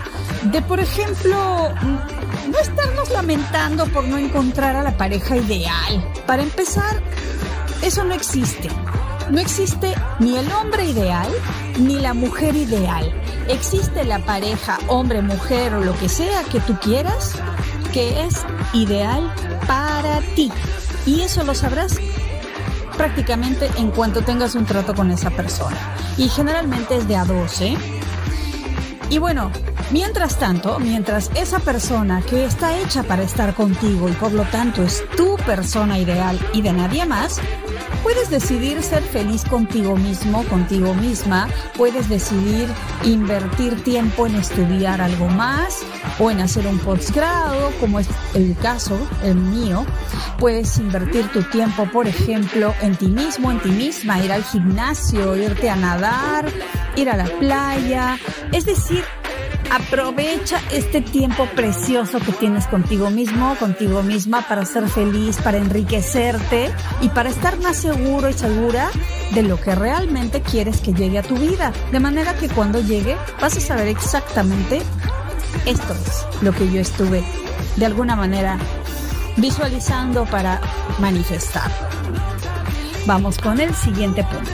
de, 0.52 0.62
por 0.62 0.80
ejemplo, 0.80 1.72
no 2.50 2.60
estarnos 2.60 3.12
lamentando 3.12 3.86
por 3.88 4.04
no 4.04 4.18
encontrar 4.18 4.76
a 4.76 4.84
la 4.84 4.98
pareja 4.98 5.38
ideal. 5.38 6.12
Para 6.26 6.44
empezar, 6.44 7.02
eso 7.82 8.04
no 8.04 8.14
existe. 8.14 8.70
No 9.30 9.40
existe 9.40 9.94
ni 10.20 10.38
el 10.38 10.52
hombre 10.52 10.86
ideal 10.86 11.28
ni 11.80 11.96
la 12.00 12.14
mujer 12.14 12.56
ideal. 12.56 13.12
Existe 13.48 14.04
la 14.04 14.20
pareja 14.20 14.80
hombre, 14.88 15.22
mujer 15.22 15.74
o 15.74 15.82
lo 15.82 15.98
que 15.98 16.10
sea 16.10 16.44
que 16.44 16.60
tú 16.60 16.78
quieras 16.80 17.34
que 17.92 18.26
es 18.26 18.46
ideal 18.74 19.34
para 19.68 20.20
ti. 20.36 20.52
Y 21.06 21.22
eso 21.22 21.44
lo 21.44 21.56
sabrás 21.56 21.98
prácticamente 22.98 23.70
en 23.78 23.92
cuanto 23.92 24.22
tengas 24.22 24.56
un 24.56 24.66
trato 24.66 24.94
con 24.94 25.12
esa 25.12 25.30
persona. 25.30 25.78
Y 26.18 26.30
generalmente 26.30 26.98
es 26.98 27.08
de 27.08 27.16
a 27.16 27.26
dos, 27.26 27.62
¿eh? 27.62 27.78
Y 29.10 29.18
bueno, 29.18 29.52
mientras 29.92 30.38
tanto, 30.38 30.80
mientras 30.80 31.32
esa 31.36 31.60
persona 31.60 32.22
que 32.22 32.46
está 32.46 32.78
hecha 32.80 33.04
para 33.04 33.24
estar 33.24 33.54
contigo 33.54 34.10
y 34.10 34.14
por 34.14 34.32
lo 34.32 34.44
tanto 34.44 34.84
es 34.84 35.04
tu 35.16 35.36
persona 35.38 35.98
ideal 36.00 36.40
y 36.54 36.62
de 36.62 36.74
nadie 36.74 37.06
más, 37.06 37.40
Puedes 38.06 38.30
decidir 38.30 38.84
ser 38.84 39.02
feliz 39.02 39.44
contigo 39.44 39.98
mismo, 39.98 40.44
contigo 40.44 40.94
misma. 40.94 41.50
Puedes 41.76 42.08
decidir 42.08 42.70
invertir 43.04 43.84
tiempo 43.84 44.28
en 44.28 44.36
estudiar 44.36 45.02
algo 45.02 45.28
más 45.28 45.82
o 46.20 46.30
en 46.30 46.40
hacer 46.40 46.68
un 46.68 46.78
postgrado, 46.78 47.72
como 47.80 48.00
es 48.00 48.08
el 48.36 48.56
caso, 48.58 48.96
el 49.24 49.34
mío. 49.34 49.88
Puedes 50.38 50.78
invertir 50.78 51.28
tu 51.30 51.42
tiempo, 51.50 51.90
por 51.92 52.08
ejemplo, 52.08 52.76
en 52.84 52.96
ti 52.96 53.08
mismo, 53.08 53.50
en 53.50 53.60
ti 53.60 53.70
misma, 53.70 54.24
ir 54.24 54.32
al 54.32 54.44
gimnasio, 54.44 55.36
irte 55.36 55.68
a 55.72 55.76
nadar, 55.76 56.46
ir 56.96 57.10
a 57.10 57.18
la 57.18 57.26
playa. 57.26 58.20
Es 58.52 58.68
decir, 58.68 59.04
Aprovecha 59.72 60.62
este 60.72 61.02
tiempo 61.02 61.48
precioso 61.56 62.20
que 62.20 62.32
tienes 62.32 62.68
contigo 62.68 63.10
mismo, 63.10 63.56
contigo 63.56 64.04
misma, 64.04 64.48
para 64.48 64.66
ser 64.66 64.88
feliz, 64.88 65.38
para 65.38 65.58
enriquecerte 65.58 66.72
y 67.02 67.10
para 67.10 67.30
estar 67.30 67.60
más 67.60 67.78
seguro 67.78 68.30
y 68.30 68.34
segura 68.34 68.90
de 69.34 69.44
lo 69.44 69.60
que 69.60 69.76
realmente 69.76 70.42
quieres 70.42 70.80
que 70.82 70.94
llegue 70.94 71.20
a 71.20 71.24
tu 71.24 71.36
vida. 71.36 71.74
De 71.92 72.00
manera 72.00 72.36
que 72.36 72.48
cuando 72.50 72.80
llegue 72.80 73.18
vas 73.42 73.58
a 73.58 73.62
saber 73.62 73.88
exactamente 73.88 74.82
esto 75.66 75.94
es 75.94 76.44
lo 76.44 76.52
que 76.52 76.72
yo 76.72 76.80
estuve 76.80 77.24
de 77.76 77.86
alguna 77.86 78.16
manera 78.16 78.58
visualizando 79.38 80.26
para 80.26 80.62
manifestar. 81.00 81.72
Vamos 83.06 83.38
con 83.38 83.60
el 83.60 83.74
siguiente 83.74 84.24
punto. 84.24 84.52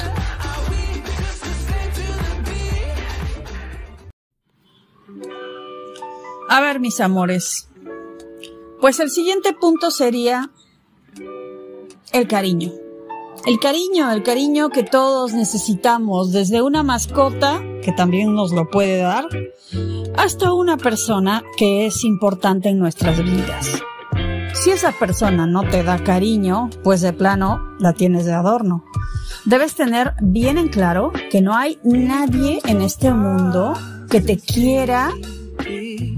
A 6.54 6.60
ver, 6.60 6.82
mis 6.82 7.00
amores. 7.00 7.70
Pues 8.82 9.00
el 9.00 9.10
siguiente 9.10 9.54
punto 9.54 9.90
sería 9.90 10.52
el 12.12 12.28
cariño. 12.28 12.74
El 13.46 13.58
cariño, 13.58 14.12
el 14.12 14.22
cariño 14.22 14.68
que 14.68 14.84
todos 14.84 15.32
necesitamos, 15.32 16.34
desde 16.34 16.62
una 16.62 16.84
mascota, 16.84 17.62
que 17.82 17.94
también 17.94 18.36
nos 18.36 18.52
lo 18.52 18.70
puede 18.70 18.98
dar, 18.98 19.30
hasta 20.18 20.52
una 20.52 20.76
persona 20.76 21.42
que 21.56 21.86
es 21.86 22.04
importante 22.04 22.68
en 22.68 22.80
nuestras 22.80 23.24
vidas. 23.24 23.82
Si 24.54 24.72
esa 24.72 24.92
persona 24.92 25.48
no 25.48 25.64
te 25.64 25.84
da 25.84 26.04
cariño, 26.04 26.70
pues 26.84 27.00
de 27.00 27.14
plano 27.14 27.62
la 27.80 27.94
tienes 27.94 28.26
de 28.26 28.34
adorno. 28.34 28.84
Debes 29.46 29.76
tener 29.76 30.16
bien 30.22 30.58
en 30.58 30.68
claro 30.68 31.14
que 31.30 31.40
no 31.40 31.56
hay 31.56 31.80
nadie 31.86 32.60
en 32.66 32.82
este 32.82 33.14
mundo 33.14 33.74
que 34.10 34.20
te 34.20 34.38
quiera 34.38 35.14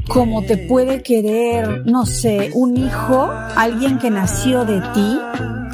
como 0.08 0.44
te 0.44 0.58
puede 0.58 1.02
querer, 1.02 1.86
no 1.86 2.06
sé, 2.06 2.52
un 2.54 2.78
hijo, 2.78 3.30
alguien 3.56 4.00
que 4.00 4.10
nació 4.10 4.66
de 4.66 4.82
ti, 4.94 5.20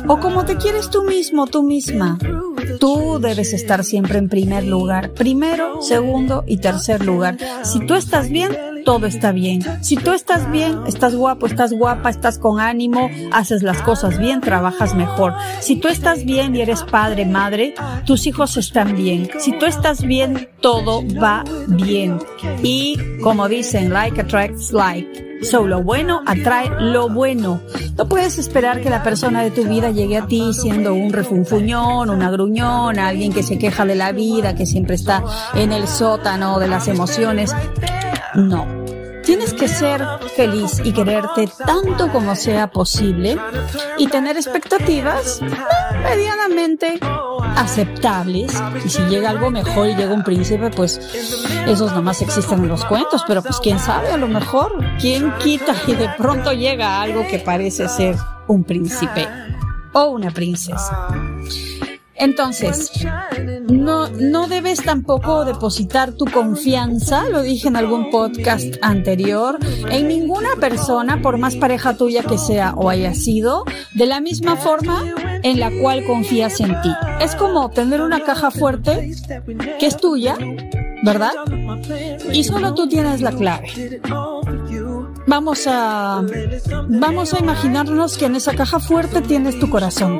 o 0.08 0.20
como 0.20 0.46
te 0.46 0.56
quieres 0.58 0.90
tú 0.90 1.04
mismo, 1.04 1.48
tú 1.48 1.64
misma. 1.64 2.18
Tú 2.80 3.20
debes 3.20 3.54
estar 3.54 3.84
siempre 3.84 4.18
en 4.18 4.30
primer 4.30 4.66
lugar, 4.66 5.14
primero, 5.14 5.82
segundo 5.82 6.44
y 6.48 6.58
tercer 6.58 7.06
lugar. 7.06 7.38
Si 7.64 7.80
tú 7.86 7.96
estás 7.96 8.30
bien, 8.30 8.56
todo 8.86 9.08
está 9.08 9.32
bien. 9.32 9.62
Si 9.82 9.96
tú 9.96 10.12
estás 10.12 10.50
bien, 10.52 10.80
estás 10.88 11.16
guapo, 11.16 11.46
estás 11.46 11.74
guapa, 11.74 12.10
estás 12.10 12.38
con 12.40 12.60
ánimo, 12.60 13.10
haces 13.32 13.64
las 13.64 13.82
cosas 13.82 14.18
bien, 14.18 14.42
trabajas 14.42 14.96
mejor. 14.96 15.34
Si 15.60 15.76
tú 15.76 15.88
estás 15.88 16.26
bien 16.26 16.56
y 16.56 16.62
eres 16.62 16.84
padre, 16.84 17.26
madre, 17.26 17.74
tus 18.06 18.28
hijos 18.28 18.58
están 18.58 18.96
bien. 18.96 19.30
Si 19.40 19.52
tú 19.58 19.66
estás 19.66 20.04
bien, 20.04 20.50
todo 20.62 21.04
va 21.22 21.44
bien. 21.68 22.20
Y 22.64 22.98
como 23.22 23.48
dicen, 23.48 23.92
like 23.92 24.20
attracts 24.20 24.72
like. 24.72 25.30
So, 25.42 25.66
lo 25.66 25.82
bueno 25.82 26.22
atrae 26.26 26.70
lo 26.80 27.08
bueno. 27.08 27.62
No 27.98 28.10
puedes 28.10 28.38
esperar 28.38 28.82
que 28.82 28.90
la 28.90 29.04
persona 29.04 29.42
de 29.42 29.52
tu 29.52 29.64
vida 29.64 29.90
llegue 29.90 30.18
a 30.18 30.28
ti 30.28 30.54
siendo 30.54 30.94
un 30.94 31.14
refunfuñón, 31.14 32.10
una 32.10 32.30
gruñón, 32.30 33.00
alguien 33.00 33.32
que 33.32 33.44
se 33.44 33.58
queja 33.58 33.86
de 33.86 33.96
la 33.96 34.12
vida, 34.12 34.56
que 34.56 34.66
siempre 34.66 34.96
está 34.96 35.24
en 35.56 35.72
el 35.72 35.88
sótano 35.88 36.60
de 36.60 36.68
las 36.68 36.88
emociones. 36.90 37.56
No. 38.36 38.68
Tienes 39.24 39.54
que 39.54 39.68
ser 39.68 40.04
feliz 40.36 40.82
y 40.84 40.92
quererte 40.92 41.48
tanto 41.66 42.12
como 42.12 42.36
sea 42.36 42.72
posible 42.72 43.38
y 43.98 44.08
tener 44.08 44.38
expectativas 44.38 45.40
medianamente 46.04 47.00
aceptables. 47.56 48.52
Y 48.84 48.90
si 48.90 49.04
llega 49.04 49.30
algo 49.30 49.52
mejor 49.52 49.88
y 49.88 49.96
llega 49.96 50.14
un 50.14 50.24
príncipe, 50.24 50.72
pues 50.72 51.00
esos 51.68 51.94
nomás 51.94 52.22
existen 52.24 52.64
en 52.64 52.70
los 52.70 52.86
cuentos, 52.86 53.24
pero 53.28 53.44
pues 53.44 53.60
quién 53.60 53.78
sabe, 53.80 54.12
a 54.12 54.18
lo 54.18 54.28
mejor, 54.28 54.84
quién 55.00 55.32
quita 55.38 55.76
y 55.86 55.94
de 55.94 56.10
pronto 56.18 56.52
llega 56.52 57.00
algo 57.00 57.28
que 57.28 57.38
parece 57.38 57.88
ser 57.88 58.16
un 58.48 58.64
príncipe 58.64 59.28
o 59.94 60.06
una 60.06 60.32
princesa. 60.32 61.10
Entonces, 62.20 62.92
no, 63.70 64.10
no 64.10 64.48
debes 64.48 64.84
tampoco 64.84 65.46
depositar 65.46 66.12
tu 66.12 66.26
confianza, 66.26 67.30
lo 67.30 67.42
dije 67.42 67.70
en 67.70 67.78
algún 67.78 68.12
podcast 68.12 68.76
anterior, 68.82 69.58
en 69.90 70.10
ninguna 70.10 70.50
persona, 70.60 71.22
por 71.22 71.38
más 71.38 71.56
pareja 71.56 71.96
tuya 71.96 72.24
que 72.24 72.38
sea 72.38 72.74
o 72.76 72.90
haya 72.90 73.14
sido, 73.14 73.64
de 73.96 74.06
la 74.06 74.20
misma 74.20 74.58
forma 74.58 75.04
en 75.44 75.62
la 75.62 75.72
cual 75.82 76.04
confías 76.04 76.60
en 76.60 76.82
ti. 76.82 76.92
Es 77.22 77.36
como 77.36 77.70
tener 77.70 78.02
una 78.02 78.20
caja 78.22 78.52
fuerte 78.52 79.12
que 79.80 79.86
es 79.86 79.96
tuya, 79.96 80.38
¿verdad? 81.04 81.32
Y 82.34 82.44
solo 82.44 82.74
tú 82.74 82.88
tienes 82.90 83.22
la 83.22 83.32
clave. 83.32 84.02
Vamos 85.26 85.68
a 85.68 86.22
vamos 86.90 87.34
a 87.34 87.40
imaginarnos 87.40 88.18
que 88.18 88.26
en 88.26 88.36
esa 88.36 88.54
caja 88.56 88.80
fuerte 88.80 89.22
tienes 89.22 89.58
tu 89.58 89.70
corazón 89.70 90.20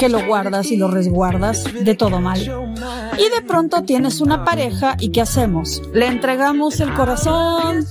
que 0.00 0.08
lo 0.08 0.24
guardas 0.24 0.70
y 0.70 0.78
lo 0.78 0.90
resguardas 0.90 1.62
de 1.84 1.94
todo 1.94 2.22
mal. 2.22 2.40
Y 2.40 3.28
de 3.28 3.42
pronto 3.46 3.82
tienes 3.82 4.22
una 4.22 4.46
pareja 4.46 4.96
y 4.98 5.10
¿qué 5.10 5.20
hacemos? 5.20 5.82
Le 5.92 6.06
entregamos 6.06 6.80
el 6.80 6.94
corazón, 6.94 7.84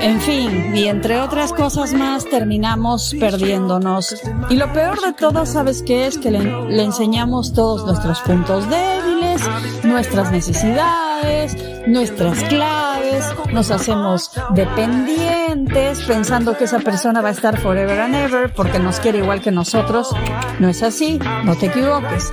en 0.00 0.20
fin, 0.20 0.76
y 0.76 0.84
entre 0.84 1.20
otras 1.20 1.52
cosas 1.52 1.94
más 1.94 2.26
terminamos 2.26 3.12
perdiéndonos. 3.18 4.22
Y 4.50 4.54
lo 4.54 4.72
peor 4.72 5.00
de 5.00 5.14
todo, 5.14 5.44
¿sabes 5.44 5.82
qué 5.82 6.06
es? 6.06 6.16
Que 6.16 6.30
le, 6.30 6.80
enseñamos 6.80 7.52
todos 7.54 7.84
nuestros 7.86 8.20
puntos 8.20 8.70
débiles, 8.70 9.42
nuestras 9.82 10.30
necesidades, 10.30 11.56
nuestras 11.88 12.38
claves, 12.44 12.91
nos 13.52 13.70
hacemos 13.70 14.30
dependientes 14.50 16.02
pensando 16.06 16.56
que 16.56 16.64
esa 16.64 16.78
persona 16.80 17.20
va 17.20 17.28
a 17.28 17.32
estar 17.32 17.58
forever 17.58 18.00
and 18.00 18.14
ever 18.14 18.52
porque 18.52 18.78
nos 18.78 19.00
quiere 19.00 19.18
igual 19.18 19.40
que 19.40 19.50
nosotros. 19.50 20.14
No 20.58 20.68
es 20.68 20.82
así, 20.82 21.18
no 21.44 21.56
te 21.56 21.66
equivoques. 21.66 22.32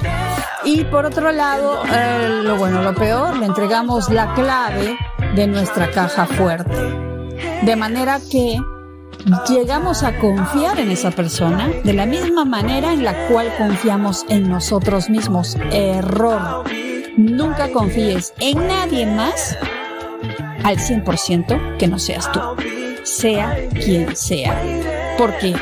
Y 0.63 0.83
por 0.86 1.05
otro 1.05 1.31
lado, 1.31 1.83
eh, 1.91 2.41
lo 2.43 2.57
bueno, 2.57 2.81
lo 2.81 2.93
peor, 2.93 3.38
le 3.38 3.45
entregamos 3.45 4.09
la 4.09 4.33
clave 4.33 4.98
de 5.36 5.48
nuestra 5.48 5.91
caja 5.91 6.25
fuerte. 6.25 6.75
De 7.63 7.75
manera 7.75 8.19
que 8.31 8.59
llegamos 9.50 10.03
a 10.03 10.17
confiar 10.17 10.79
en 10.79 10.91
esa 10.91 11.12
persona 11.12 11.69
de 11.83 11.93
la 11.93 12.05
misma 12.05 12.45
manera 12.45 12.93
en 12.93 13.03
la 13.03 13.27
cual 13.27 13.51
confiamos 13.57 14.25
en 14.29 14.50
nosotros 14.50 15.09
mismos. 15.09 15.57
Error. 15.71 16.63
Nunca 17.17 17.71
confíes 17.71 18.33
en 18.39 18.67
nadie 18.67 19.05
más 19.05 19.57
al 20.63 20.78
100% 20.78 21.78
que 21.78 21.88
no 21.88 22.00
seas 22.00 22.32
tú, 22.32 22.39
sea 23.04 23.58
quien 23.74 24.16
sea. 24.16 24.62
¿Por 25.18 25.38
qué? 25.38 25.56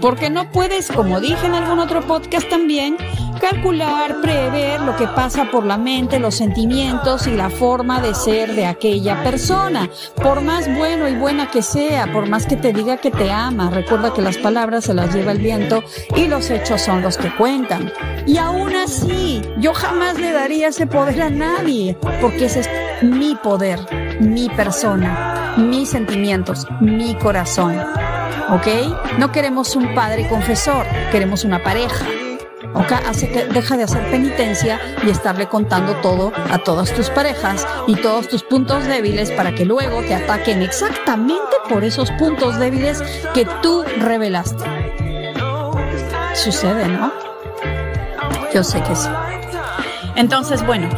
Porque 0.00 0.30
no 0.30 0.50
puedes, 0.50 0.90
como 0.90 1.20
dije 1.20 1.46
en 1.46 1.54
algún 1.54 1.78
otro 1.78 2.06
podcast 2.06 2.48
también, 2.48 2.96
calcular, 3.40 4.20
prever 4.20 4.80
lo 4.80 4.96
que 4.96 5.06
pasa 5.06 5.50
por 5.50 5.64
la 5.64 5.78
mente, 5.78 6.18
los 6.18 6.34
sentimientos 6.34 7.26
y 7.26 7.32
la 7.32 7.50
forma 7.50 8.00
de 8.00 8.14
ser 8.14 8.54
de 8.54 8.66
aquella 8.66 9.22
persona. 9.22 9.88
Por 10.22 10.42
más 10.42 10.72
bueno 10.76 11.08
y 11.08 11.14
buena 11.14 11.50
que 11.50 11.62
sea, 11.62 12.12
por 12.12 12.28
más 12.28 12.46
que 12.46 12.56
te 12.56 12.72
diga 12.72 12.98
que 12.98 13.10
te 13.10 13.30
ama, 13.30 13.70
recuerda 13.70 14.12
que 14.12 14.22
las 14.22 14.36
palabras 14.38 14.84
se 14.84 14.94
las 14.94 15.14
lleva 15.14 15.32
el 15.32 15.38
viento 15.38 15.82
y 16.14 16.26
los 16.26 16.50
hechos 16.50 16.82
son 16.82 17.02
los 17.02 17.16
que 17.16 17.34
cuentan. 17.34 17.92
Y 18.26 18.38
aún 18.38 18.74
así, 18.76 19.42
yo 19.58 19.72
jamás 19.72 20.18
le 20.18 20.32
daría 20.32 20.68
ese 20.68 20.86
poder 20.86 21.22
a 21.22 21.30
nadie, 21.30 21.96
porque 22.20 22.46
ese 22.46 22.60
es 22.60 22.70
mi 23.02 23.34
poder, 23.36 23.80
mi 24.20 24.48
persona, 24.48 25.54
mis 25.56 25.90
sentimientos, 25.90 26.66
mi 26.80 27.14
corazón. 27.14 27.78
¿Ok? 28.50 28.66
No 29.18 29.32
queremos 29.32 29.76
un 29.76 29.94
padre 29.94 30.28
confesor, 30.28 30.86
queremos 31.10 31.44
una 31.44 31.62
pareja. 31.62 32.06
¿ok? 32.74 32.92
Que 33.32 33.46
deja 33.46 33.76
de 33.76 33.84
hacer 33.84 34.10
penitencia 34.10 34.78
y 35.04 35.10
estarle 35.10 35.48
contando 35.48 35.94
todo 35.96 36.32
a 36.50 36.58
todas 36.58 36.92
tus 36.92 37.10
parejas 37.10 37.66
y 37.86 37.96
todos 37.96 38.28
tus 38.28 38.42
puntos 38.42 38.84
débiles 38.84 39.30
para 39.30 39.54
que 39.54 39.64
luego 39.64 40.02
te 40.02 40.14
ataquen 40.14 40.62
exactamente 40.62 41.56
por 41.68 41.84
esos 41.84 42.10
puntos 42.12 42.58
débiles 42.58 43.02
que 43.34 43.46
tú 43.62 43.84
revelaste. 43.98 44.64
Sucede, 46.34 46.86
¿no? 46.88 47.12
Yo 48.52 48.62
sé 48.62 48.82
que 48.82 48.94
sí. 48.94 49.08
Entonces, 50.14 50.64
bueno, 50.64 50.88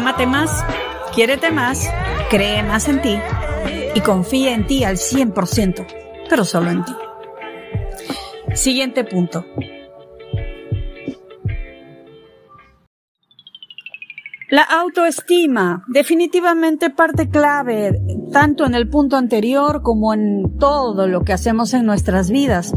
ámate 0.00 0.26
más, 0.26 0.64
quiérete 1.14 1.50
más, 1.50 1.86
cree 2.30 2.62
más 2.62 2.88
en 2.88 3.02
ti 3.02 3.18
y 3.94 4.00
confía 4.00 4.54
en 4.54 4.66
ti 4.66 4.82
al 4.82 4.96
100%, 4.96 5.86
pero 6.26 6.46
solo 6.46 6.70
en 6.70 6.86
ti. 6.86 6.92
Siguiente 8.54 9.04
punto. 9.04 9.44
La 14.48 14.62
autoestima, 14.62 15.84
definitivamente 15.88 16.88
parte 16.88 17.28
clave, 17.28 18.00
tanto 18.32 18.64
en 18.64 18.74
el 18.74 18.88
punto 18.88 19.18
anterior 19.18 19.82
como 19.82 20.14
en 20.14 20.56
todo 20.58 21.08
lo 21.08 21.24
que 21.24 21.34
hacemos 21.34 21.74
en 21.74 21.84
nuestras 21.84 22.30
vidas. 22.30 22.72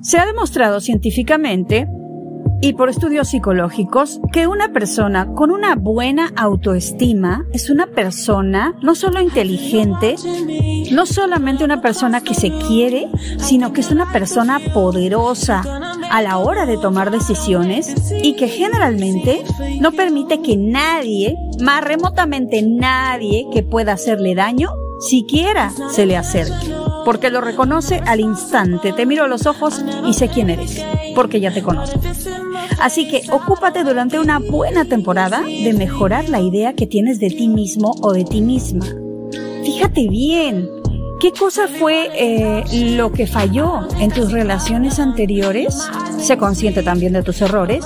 Se 0.00 0.18
ha 0.18 0.26
demostrado 0.26 0.80
científicamente 0.80 1.86
y 2.62 2.74
por 2.74 2.88
estudios 2.88 3.28
psicológicos 3.28 4.20
que 4.32 4.46
una 4.46 4.72
persona 4.72 5.34
con 5.34 5.50
una 5.50 5.74
buena 5.74 6.32
autoestima 6.36 7.44
es 7.52 7.68
una 7.70 7.88
persona 7.88 8.74
no 8.80 8.94
solo 8.94 9.20
inteligente, 9.20 10.14
no 10.92 11.04
solamente 11.04 11.64
una 11.64 11.82
persona 11.82 12.20
que 12.20 12.34
se 12.34 12.52
quiere, 12.52 13.08
sino 13.38 13.72
que 13.72 13.80
es 13.80 13.90
una 13.90 14.12
persona 14.12 14.60
poderosa 14.72 15.64
a 16.08 16.22
la 16.22 16.38
hora 16.38 16.64
de 16.64 16.78
tomar 16.78 17.10
decisiones 17.10 18.12
y 18.22 18.36
que 18.36 18.46
generalmente 18.46 19.42
no 19.80 19.90
permite 19.90 20.40
que 20.40 20.56
nadie, 20.56 21.36
más 21.60 21.82
remotamente 21.82 22.62
nadie 22.62 23.48
que 23.52 23.64
pueda 23.64 23.94
hacerle 23.94 24.36
daño, 24.36 24.70
siquiera 25.00 25.72
se 25.90 26.06
le 26.06 26.16
acerque 26.16 26.81
porque 27.04 27.30
lo 27.30 27.40
reconoce 27.40 28.00
al 28.06 28.20
instante. 28.20 28.92
Te 28.92 29.06
miro 29.06 29.24
a 29.24 29.28
los 29.28 29.46
ojos 29.46 29.84
y 30.06 30.14
sé 30.14 30.28
quién 30.28 30.50
eres, 30.50 30.84
porque 31.14 31.40
ya 31.40 31.52
te 31.52 31.62
conozco. 31.62 32.00
Así 32.80 33.08
que 33.08 33.22
ocúpate 33.30 33.84
durante 33.84 34.18
una 34.18 34.38
buena 34.38 34.84
temporada 34.84 35.42
de 35.42 35.72
mejorar 35.72 36.28
la 36.28 36.40
idea 36.40 36.74
que 36.74 36.86
tienes 36.86 37.20
de 37.20 37.28
ti 37.28 37.48
mismo 37.48 37.94
o 38.02 38.12
de 38.12 38.24
ti 38.24 38.40
misma. 38.40 38.86
Fíjate 39.64 40.08
bien, 40.08 40.68
¿qué 41.22 41.32
cosa 41.32 41.68
fue 41.68 42.10
eh, 42.16 42.64
lo 42.96 43.12
que 43.12 43.28
falló 43.28 43.86
en 44.00 44.10
tus 44.10 44.32
relaciones 44.32 44.98
anteriores? 44.98 45.88
Sé 46.18 46.36
consciente 46.36 46.82
también 46.82 47.12
de 47.12 47.22
tus 47.22 47.40
errores 47.42 47.84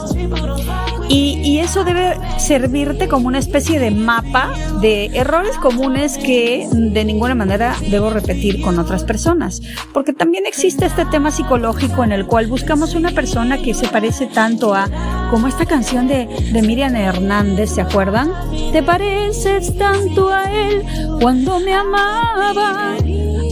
y, 1.09 1.59
eso 1.59 1.85
debe 1.85 2.16
servirte 2.38 3.09
como 3.09 3.29
una 3.29 3.38
especie 3.38 3.81
de 3.81 3.90
mapa 3.90 4.53
de 4.81 5.07
errores 5.07 5.57
comunes 5.57 6.16
que 6.18 6.68
de 6.70 7.05
ninguna 7.05 7.35
manera 7.35 7.75
debo 7.90 8.11
repetir 8.11 8.61
con 8.61 8.79
otras 8.79 9.05
personas. 9.05 9.62
Porque 9.92 10.12
también 10.12 10.46
existe 10.46 10.87
este 10.87 11.05
tema 11.07 11.31
psicológico 11.31 12.05
en 12.05 12.12
el 12.12 12.27
cual 12.27 12.46
buscamos 12.46 12.94
una 12.94 13.11
persona 13.11 13.59
que 13.59 13.75
se 13.75 13.88
parece 13.88 14.27
tanto 14.27 14.75
a, 14.75 14.88
como 15.31 15.49
esta 15.49 15.66
canción 15.66 16.07
de, 16.07 16.29
de 16.53 16.62
Miriam 16.62 16.94
Hernández, 16.94 17.70
¿se 17.70 17.81
acuerdan? 17.81 18.31
Te 18.72 18.83
pareces 18.83 19.77
tanto 19.77 20.31
a 20.31 20.44
él 20.53 20.85
cuando 21.20 21.59
me 21.59 21.75
amaba. 21.75 22.96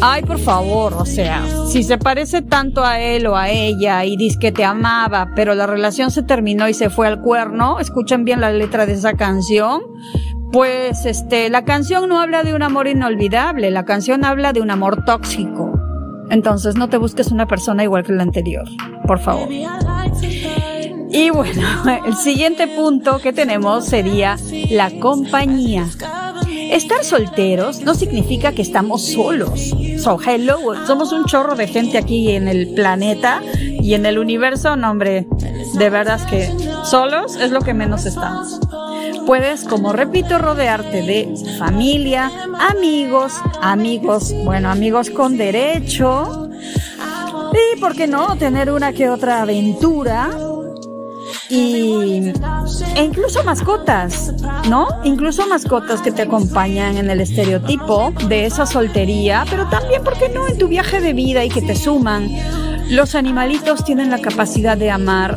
Ay, 0.06 0.22
por 0.22 0.38
favor, 0.38 0.92
o 0.92 1.06
sea, 1.06 1.42
si 1.66 1.82
se 1.82 1.96
parece 1.96 2.42
tanto 2.42 2.84
a 2.84 3.00
él 3.00 3.26
o 3.26 3.36
a 3.36 3.48
ella 3.48 4.04
y 4.04 4.18
dice 4.18 4.38
que 4.38 4.52
te 4.52 4.62
amaba, 4.62 5.30
pero 5.34 5.54
la 5.54 5.66
relación 5.66 6.10
se 6.10 6.22
terminó 6.22 6.68
y 6.68 6.74
se 6.74 6.90
fue 6.90 7.06
al 7.06 7.22
cuerno, 7.22 7.80
escuchen 7.80 8.26
bien 8.26 8.42
la 8.42 8.52
letra 8.52 8.84
de 8.84 8.92
esa 8.92 9.14
canción, 9.14 9.80
pues 10.52 11.06
este, 11.06 11.48
la 11.48 11.64
canción 11.64 12.06
no 12.10 12.20
habla 12.20 12.42
de 12.42 12.52
un 12.52 12.62
amor 12.62 12.86
inolvidable, 12.86 13.70
la 13.70 13.86
canción 13.86 14.26
habla 14.26 14.52
de 14.52 14.60
un 14.60 14.70
amor 14.70 15.06
tóxico. 15.06 15.72
Entonces 16.28 16.76
no 16.76 16.90
te 16.90 16.98
busques 16.98 17.28
una 17.28 17.46
persona 17.46 17.82
igual 17.82 18.04
que 18.04 18.12
la 18.12 18.24
anterior, 18.24 18.68
por 19.06 19.20
favor. 19.20 19.48
Y 21.10 21.30
bueno, 21.30 21.62
el 22.06 22.14
siguiente 22.16 22.68
punto 22.68 23.20
que 23.20 23.32
tenemos 23.32 23.86
sería 23.86 24.36
la 24.68 24.90
compañía. 25.00 25.86
Estar 26.74 27.04
solteros 27.04 27.82
no 27.82 27.94
significa 27.94 28.50
que 28.50 28.60
estamos 28.60 29.06
solos. 29.06 29.72
So, 29.98 30.18
hello, 30.20 30.58
somos 30.88 31.12
un 31.12 31.24
chorro 31.24 31.54
de 31.54 31.68
gente 31.68 31.98
aquí 31.98 32.32
en 32.32 32.48
el 32.48 32.74
planeta 32.74 33.40
y 33.60 33.94
en 33.94 34.04
el 34.06 34.18
universo, 34.18 34.74
no 34.74 34.90
hombre, 34.90 35.28
de 35.74 35.90
verdad 35.90 36.20
que 36.28 36.50
solos 36.82 37.36
es 37.36 37.52
lo 37.52 37.60
que 37.60 37.74
menos 37.74 38.06
estamos. 38.06 38.58
Puedes, 39.24 39.62
como 39.62 39.92
repito, 39.92 40.38
rodearte 40.38 41.02
de 41.02 41.32
familia, 41.60 42.32
amigos, 42.58 43.34
amigos, 43.62 44.34
bueno, 44.44 44.68
amigos 44.68 45.10
con 45.10 45.36
derecho. 45.36 46.50
Y, 47.52 47.78
¿por 47.78 47.94
qué 47.94 48.08
no? 48.08 48.36
Tener 48.36 48.72
una 48.72 48.92
que 48.92 49.08
otra 49.08 49.42
aventura 49.42 50.28
y 51.48 52.32
e 52.96 53.04
incluso 53.04 53.44
mascotas, 53.44 54.32
¿no? 54.68 54.88
Incluso 55.04 55.46
mascotas 55.46 56.00
que 56.00 56.12
te 56.12 56.22
acompañan 56.22 56.96
en 56.96 57.10
el 57.10 57.20
estereotipo 57.20 58.12
de 58.28 58.46
esa 58.46 58.66
soltería, 58.66 59.44
pero 59.50 59.68
también, 59.68 60.02
¿por 60.02 60.18
qué 60.18 60.28
no? 60.28 60.46
En 60.46 60.58
tu 60.58 60.68
viaje 60.68 61.00
de 61.00 61.12
vida 61.12 61.44
y 61.44 61.50
que 61.50 61.62
te 61.62 61.74
suman. 61.74 62.28
Los 62.90 63.14
animalitos 63.14 63.84
tienen 63.84 64.10
la 64.10 64.20
capacidad 64.20 64.76
de 64.76 64.90
amar 64.90 65.36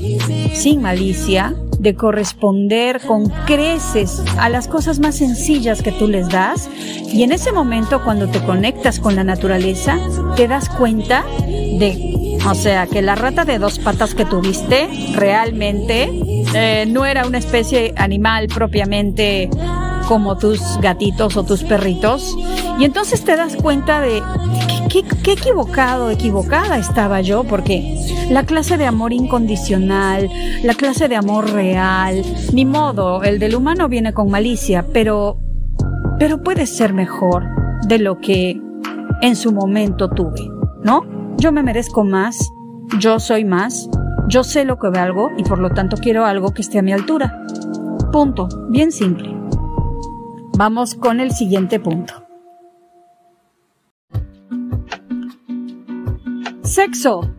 sin 0.54 0.82
malicia, 0.82 1.56
de 1.80 1.96
corresponder 1.96 3.02
con 3.02 3.30
creces 3.46 4.22
a 4.38 4.50
las 4.50 4.68
cosas 4.68 5.00
más 5.00 5.16
sencillas 5.16 5.82
que 5.82 5.92
tú 5.92 6.08
les 6.08 6.28
das 6.30 6.70
y 7.12 7.24
en 7.24 7.32
ese 7.32 7.52
momento 7.52 8.04
cuando 8.04 8.28
te 8.28 8.42
conectas 8.42 9.00
con 9.00 9.16
la 9.16 9.24
naturaleza 9.24 9.98
te 10.36 10.48
das 10.48 10.70
cuenta 10.70 11.24
de, 11.46 12.17
o 12.50 12.56
sea, 12.56 12.88
que 12.88 13.02
la 13.02 13.16
rata 13.16 13.44
de 13.44 13.60
dos 13.60 13.78
patas 13.80 14.16
que 14.16 14.24
tuviste 14.24 14.88
realmente 15.16 16.10
eh, 16.54 16.86
no 16.88 17.06
era 17.06 17.28
una 17.28 17.38
especie 17.38 17.94
animal 17.98 18.48
propiamente 18.48 19.50
como 20.08 20.38
tus 20.38 20.62
gatitos 20.82 21.36
o 21.36 21.44
tus 21.44 21.64
perritos. 21.64 22.36
Y 22.80 22.86
entonces 22.86 23.24
te 23.24 23.36
das 23.36 23.58
cuenta 23.58 24.00
de 24.00 24.22
qué, 24.90 25.04
qué, 25.24 25.34
equivocado, 25.34 26.10
equivocada 26.10 26.78
estaba 26.78 27.20
yo, 27.20 27.44
porque 27.44 28.00
la 28.30 28.44
clase 28.44 28.78
de 28.78 28.86
amor 28.86 29.12
incondicional, 29.12 30.30
la 30.64 30.74
clase 30.74 31.10
de 31.10 31.18
amor 31.18 31.52
real, 31.52 32.24
ni 32.54 32.66
modo, 32.66 33.24
el 33.24 33.40
del 33.40 33.56
humano 33.56 33.90
viene 33.90 34.14
con 34.14 34.30
malicia, 34.30 34.86
pero, 34.94 35.40
pero 36.18 36.42
puede 36.42 36.66
ser 36.66 36.94
mejor 36.94 37.44
de 37.88 38.00
lo 38.00 38.20
que 38.20 38.62
en 39.22 39.36
su 39.36 39.52
momento 39.52 40.10
tuve, 40.10 40.50
¿no? 40.84 41.17
Yo 41.40 41.52
me 41.52 41.62
merezco 41.62 42.04
más, 42.04 42.52
yo 42.98 43.20
soy 43.20 43.46
más, 43.46 43.88
yo 44.28 44.44
sé 44.44 44.66
lo 44.66 44.80
que 44.80 44.90
valgo 44.90 45.30
y 45.38 45.44
por 45.44 45.60
lo 45.60 45.70
tanto 45.70 45.96
quiero 45.98 46.26
algo 46.26 46.52
que 46.52 46.64
esté 46.64 46.80
a 46.80 46.82
mi 46.82 46.94
altura. 46.94 47.44
Punto, 48.12 48.50
bien 48.70 48.92
simple. 48.92 49.36
Vamos 50.58 50.96
con 50.96 51.20
el 51.20 51.32
siguiente 51.32 51.80
punto. 51.80 52.26
Sexo. 56.64 57.32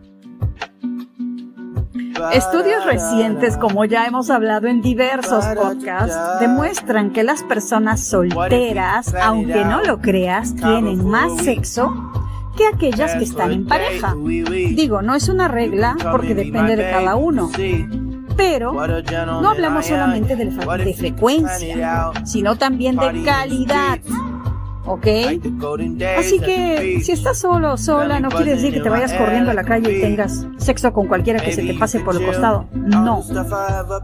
Estudios 2.31 2.85
recientes, 2.85 3.57
como 3.57 3.83
ya 3.83 4.05
hemos 4.05 4.29
hablado 4.29 4.67
en 4.67 4.81
diversos 4.81 5.45
podcasts, 5.45 6.17
demuestran 6.39 7.11
que 7.11 7.23
las 7.23 7.43
personas 7.43 8.01
solteras, 8.07 9.13
aunque 9.15 9.65
no 9.65 9.81
lo 9.81 9.99
creas, 9.99 10.55
tienen 10.55 11.05
más 11.05 11.35
sexo 11.43 11.93
que 12.59 12.67
aquellas 12.67 13.15
que 13.15 13.23
están 13.23 13.51
en 13.53 13.65
pareja. 13.65 14.13
Digo, 14.15 15.01
no 15.01 15.15
es 15.15 15.29
una 15.29 15.47
regla 15.47 15.95
porque 16.11 16.35
depende 16.35 16.75
de 16.75 16.91
cada 16.91 17.15
uno 17.15 17.49
pero 18.39 18.71
no 18.71 19.49
hablamos 19.49 19.85
solamente 19.85 20.37
de, 20.37 20.45
de 20.45 20.93
frecuencia, 20.93 22.11
sino 22.25 22.55
también 22.55 22.95
de 22.95 23.23
calidad. 23.23 23.99
¿Ok? 24.89 25.07
Así 26.17 26.39
que 26.39 26.99
si 27.03 27.11
estás 27.11 27.37
solo 27.37 27.73
o 27.73 27.77
sola, 27.77 28.19
no 28.19 28.29
quiere 28.29 28.55
decir 28.55 28.73
que 28.73 28.79
te 28.81 28.89
vayas 28.89 29.13
corriendo 29.13 29.51
a 29.51 29.53
la 29.53 29.63
calle 29.63 29.97
y 29.97 30.01
tengas 30.01 30.47
sexo 30.57 30.91
con 30.91 31.07
cualquiera 31.07 31.39
que 31.39 31.51
se 31.51 31.63
te 31.63 31.73
pase 31.75 31.99
por 31.99 32.15
el 32.15 32.25
costado. 32.25 32.65
No. 32.73 33.21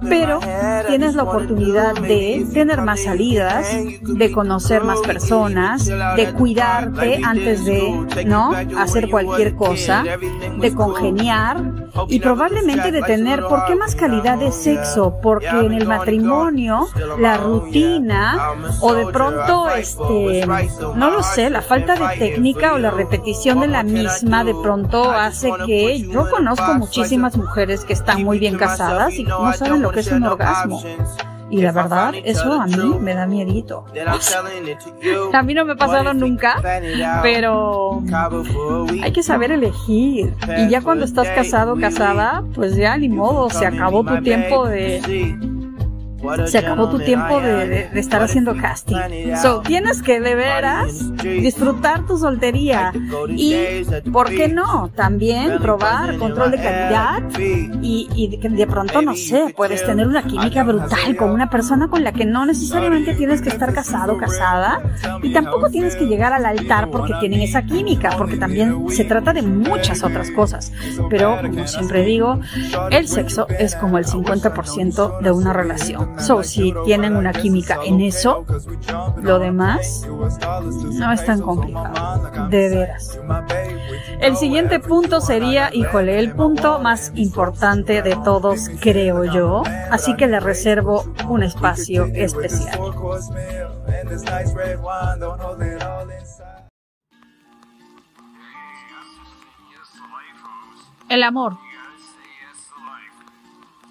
Pero 0.07 0.39
tienes 0.87 1.15
la 1.15 1.23
oportunidad 1.23 1.95
de 1.95 2.45
tener 2.53 2.81
más 2.81 3.03
salidas, 3.03 3.67
de 4.01 4.31
conocer 4.31 4.83
más 4.83 4.99
personas, 4.99 5.85
de 5.85 6.33
cuidarte 6.37 7.19
antes 7.23 7.65
de, 7.65 8.25
¿no? 8.27 8.53
Hacer 8.77 9.09
cualquier 9.09 9.55
cosa, 9.55 10.03
de 10.59 10.73
congeniar 10.75 11.63
y 12.07 12.19
probablemente 12.19 12.91
de 12.91 13.01
tener, 13.01 13.41
¿por 13.41 13.65
qué 13.65 13.75
más 13.75 13.95
calidad 13.95 14.37
de 14.37 14.51
sexo? 14.51 15.17
Porque 15.21 15.47
en 15.47 15.73
el 15.73 15.87
matrimonio, 15.87 16.87
la 17.19 17.37
rutina 17.37 18.37
o 18.81 18.93
de 18.93 19.07
pronto, 19.07 19.69
este, 19.71 20.45
no 20.95 21.09
lo 21.09 21.23
sé, 21.23 21.49
la 21.49 21.61
falta 21.61 21.95
de 21.95 22.17
técnica 22.17 22.73
o 22.73 22.77
la 22.77 22.91
repetición 22.91 23.59
de 23.61 23.67
la 23.67 23.83
misma 23.83 24.43
de 24.43 24.53
pronto 24.53 25.11
hace 25.11 25.51
que 25.65 25.99
yo 25.99 26.29
conozco 26.29 26.73
muchísimas 26.75 27.35
mujeres 27.37 27.85
que 27.85 27.93
están 27.93 28.23
muy 28.23 28.39
bien 28.39 28.57
casadas 28.57 29.13
y 29.13 29.23
no 29.23 29.51
saben 29.53 29.81
lo 29.81 29.91
que 29.91 29.99
es 30.01 30.11
un 30.11 30.23
orgasmo. 30.23 30.81
Y 31.49 31.61
la 31.61 31.71
verdad, 31.71 32.13
eso 32.23 32.53
a 32.53 32.65
mí 32.65 32.97
me 32.99 33.13
da 33.13 33.27
miedito. 33.27 33.85
a 35.33 35.43
mí 35.43 35.53
no 35.53 35.63
me 35.63 35.73
ha 35.73 35.75
pasado 35.75 36.13
nunca, 36.13 36.55
pero 37.21 38.01
hay 39.03 39.11
que 39.11 39.23
saber 39.23 39.51
elegir. 39.51 40.33
Y 40.57 40.69
ya 40.69 40.81
cuando 40.81 41.05
estás 41.05 41.27
casado, 41.29 41.75
casada, 41.77 42.43
pues 42.55 42.75
ya 42.75 42.97
ni 42.97 43.09
modo, 43.09 43.49
se 43.49 43.65
acabó 43.65 44.03
tu 44.03 44.21
tiempo 44.21 44.67
de 44.67 45.37
se 46.45 46.57
acabó 46.57 46.89
tu 46.89 46.99
tiempo 46.99 47.39
de, 47.41 47.89
estar 47.95 48.21
haciendo 48.21 48.55
casting. 48.55 48.97
So, 49.41 49.61
tienes 49.61 50.01
que 50.01 50.19
de 50.19 50.35
veras 50.35 51.15
disfrutar 51.23 52.05
tu 52.05 52.17
soltería 52.17 52.91
y, 53.29 53.83
¿por 54.11 54.29
qué 54.29 54.47
no? 54.47 54.89
También 54.95 55.59
probar 55.59 56.17
control 56.17 56.51
de 56.51 56.57
calidad 56.57 57.23
y, 57.81 58.07
y 58.15 58.37
de, 58.37 58.67
pronto, 58.67 59.01
no 59.01 59.15
sé, 59.15 59.53
puedes 59.55 59.85
tener 59.85 60.07
una 60.07 60.23
química 60.23 60.63
brutal 60.63 61.15
con 61.17 61.31
una 61.31 61.49
persona 61.49 61.87
con 61.87 62.03
la 62.03 62.11
que 62.11 62.25
no 62.25 62.45
necesariamente 62.45 63.13
tienes 63.15 63.41
que 63.41 63.49
estar 63.49 63.73
casado, 63.73 64.17
casada 64.17 64.81
y 65.21 65.33
tampoco 65.33 65.69
tienes 65.69 65.95
que 65.95 66.05
llegar 66.05 66.33
al 66.33 66.45
altar 66.45 66.89
porque 66.89 67.13
tienen 67.19 67.41
esa 67.41 67.63
química, 67.63 68.11
porque 68.17 68.37
también 68.37 68.89
se 68.89 69.05
trata 69.05 69.33
de 69.33 69.41
muchas 69.41 70.03
otras 70.03 70.31
cosas. 70.31 70.71
Pero, 71.09 71.39
como 71.41 71.67
siempre 71.67 72.03
digo, 72.03 72.39
el 72.91 73.07
sexo 73.07 73.47
es 73.49 73.75
como 73.75 73.97
el 73.97 74.05
50% 74.05 75.19
de 75.21 75.31
una 75.31 75.53
relación. 75.53 76.14
So, 76.19 76.43
si 76.43 76.73
tienen 76.85 77.15
una 77.15 77.33
química 77.33 77.77
en 77.85 78.01
eso, 78.01 78.45
lo 79.21 79.39
demás 79.39 80.07
no 80.07 81.11
es 81.11 81.25
tan 81.25 81.41
complicado. 81.41 82.47
De 82.49 82.69
veras. 82.69 83.19
El 84.21 84.37
siguiente 84.37 84.79
punto 84.79 85.21
sería, 85.21 85.73
híjole, 85.73 86.19
el 86.19 86.31
punto 86.31 86.79
más 86.79 87.11
importante 87.15 88.01
de 88.01 88.15
todos, 88.23 88.69
creo 88.79 89.23
yo. 89.25 89.63
Así 89.91 90.15
que 90.15 90.27
le 90.27 90.39
reservo 90.39 91.05
un 91.27 91.43
espacio 91.43 92.05
especial. 92.13 92.79
El 101.09 101.23
amor. 101.23 101.57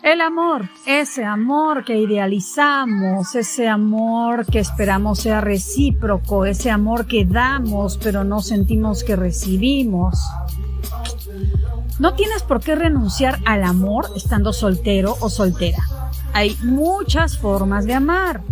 El 0.05 0.21
amor, 0.21 0.69
ese 0.85 1.25
amor 1.25 1.83
que 1.83 1.97
idealizamos, 1.97 3.35
ese 3.35 3.69
amor 3.69 4.45
que 4.45 4.59
esperamos 4.59 5.21
sea 5.21 5.41
recíproco, 5.41 6.45
ese 6.45 6.71
amor 6.71 7.07
que 7.07 7.25
damos 7.25 7.97
pero 7.97 8.23
no 8.23 8.43
sentimos 8.43 9.03
que 9.03 9.17
recibimos. 9.17 10.19
No 11.99 12.13
tienes 12.13 12.43
por 12.43 12.61
qué 12.61 12.75
renunciar 12.75 13.39
al 13.47 13.65
amor 13.65 14.11
estando 14.15 14.53
soltero 14.53 15.17
o 15.21 15.31
soltera. 15.31 15.83
Hay 16.35 16.55
muchas 16.63 17.39
formas 17.39 17.87
de 17.87 17.95
amar 17.95 18.43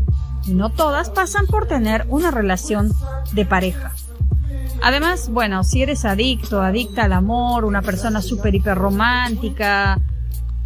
y 0.47 0.55
no 0.55 0.71
todas 0.71 1.11
pasan 1.11 1.47
por 1.47 1.67
tener 1.67 2.07
una 2.09 2.31
relación 2.31 2.95
de 3.33 3.45
pareja. 3.45 3.93
Además, 4.83 5.29
bueno, 5.29 5.65
si 5.65 5.83
eres 5.83 6.07
adicto, 6.07 6.63
adicta 6.63 7.05
al 7.05 7.13
amor, 7.13 7.67
una 7.67 7.83
persona 7.83 8.23
súper 8.23 8.55
hiper 8.55 8.79
romántica, 8.79 10.01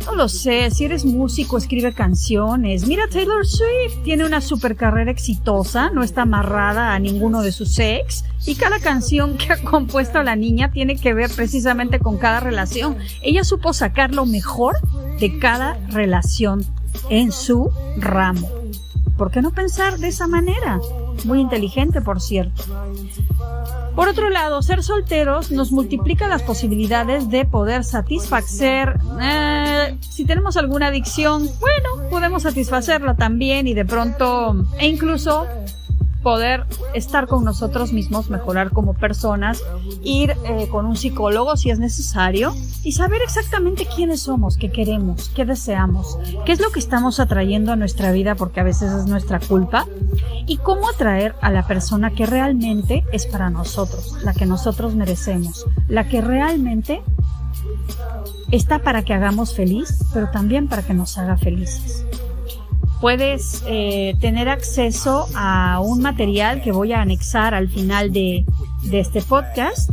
no 0.04 0.14
lo 0.14 0.28
sé, 0.28 0.70
si 0.70 0.84
eres 0.84 1.04
músico, 1.04 1.58
escribe 1.58 1.92
canciones. 1.92 2.86
Mira, 2.86 3.08
Taylor 3.08 3.46
Swift 3.46 4.02
tiene 4.04 4.24
una 4.24 4.40
super 4.40 4.76
carrera 4.76 5.10
exitosa, 5.10 5.90
no 5.90 6.02
está 6.02 6.22
amarrada 6.22 6.94
a 6.94 6.98
ninguno 6.98 7.42
de 7.42 7.52
sus 7.52 7.78
ex. 7.78 8.24
Y 8.46 8.54
cada 8.54 8.78
canción 8.78 9.36
que 9.36 9.52
ha 9.52 9.62
compuesto 9.62 10.22
la 10.22 10.36
niña 10.36 10.70
tiene 10.70 10.96
que 10.96 11.14
ver 11.14 11.30
precisamente 11.30 11.98
con 11.98 12.18
cada 12.18 12.40
relación. 12.40 12.96
Ella 13.22 13.42
supo 13.42 13.72
sacar 13.72 14.14
lo 14.14 14.26
mejor 14.26 14.76
de 15.18 15.38
cada 15.38 15.74
relación 15.88 16.64
en 17.10 17.32
su 17.32 17.70
ramo. 17.96 18.48
¿Por 19.16 19.30
qué 19.30 19.40
no 19.40 19.50
pensar 19.50 19.98
de 19.98 20.08
esa 20.08 20.26
manera? 20.26 20.78
Muy 21.24 21.40
inteligente, 21.40 22.00
por 22.02 22.20
cierto. 22.20 22.62
Por 23.96 24.08
otro 24.08 24.28
lado, 24.28 24.60
ser 24.60 24.82
solteros 24.82 25.50
nos 25.50 25.72
multiplica 25.72 26.28
las 26.28 26.42
posibilidades 26.42 27.30
de 27.30 27.46
poder 27.46 27.82
satisfacer, 27.82 29.00
eh, 29.22 29.96
si 30.00 30.26
tenemos 30.26 30.58
alguna 30.58 30.88
adicción, 30.88 31.48
bueno, 31.58 32.10
podemos 32.10 32.42
satisfacerla 32.42 33.16
también 33.16 33.66
y 33.66 33.72
de 33.72 33.86
pronto, 33.86 34.54
e 34.78 34.86
incluso 34.86 35.46
poder 36.26 36.66
estar 36.92 37.28
con 37.28 37.44
nosotros 37.44 37.92
mismos, 37.92 38.30
mejorar 38.30 38.72
como 38.72 38.94
personas, 38.94 39.62
ir 40.02 40.34
eh, 40.44 40.66
con 40.68 40.84
un 40.84 40.96
psicólogo 40.96 41.56
si 41.56 41.70
es 41.70 41.78
necesario 41.78 42.52
y 42.82 42.90
saber 42.94 43.22
exactamente 43.22 43.86
quiénes 43.86 44.22
somos, 44.22 44.56
qué 44.56 44.72
queremos, 44.72 45.28
qué 45.28 45.44
deseamos, 45.44 46.18
qué 46.44 46.50
es 46.50 46.60
lo 46.60 46.70
que 46.70 46.80
estamos 46.80 47.20
atrayendo 47.20 47.70
a 47.70 47.76
nuestra 47.76 48.10
vida 48.10 48.34
porque 48.34 48.58
a 48.58 48.64
veces 48.64 48.90
es 48.90 49.06
nuestra 49.06 49.38
culpa 49.38 49.86
y 50.48 50.56
cómo 50.56 50.88
atraer 50.88 51.36
a 51.42 51.52
la 51.52 51.64
persona 51.64 52.10
que 52.10 52.26
realmente 52.26 53.04
es 53.12 53.24
para 53.26 53.48
nosotros, 53.48 54.18
la 54.24 54.34
que 54.34 54.46
nosotros 54.46 54.96
merecemos, 54.96 55.64
la 55.86 56.08
que 56.08 56.22
realmente 56.22 57.04
está 58.50 58.80
para 58.80 59.04
que 59.04 59.14
hagamos 59.14 59.54
feliz, 59.54 60.00
pero 60.12 60.28
también 60.32 60.66
para 60.66 60.82
que 60.82 60.92
nos 60.92 61.18
haga 61.18 61.36
felices 61.36 62.04
puedes 63.00 63.62
eh, 63.66 64.14
tener 64.20 64.48
acceso 64.48 65.28
a 65.34 65.80
un 65.80 66.00
material 66.00 66.62
que 66.62 66.72
voy 66.72 66.92
a 66.92 67.02
anexar 67.02 67.54
al 67.54 67.68
final 67.68 68.12
de, 68.12 68.44
de 68.84 69.00
este 69.00 69.22
podcast 69.22 69.90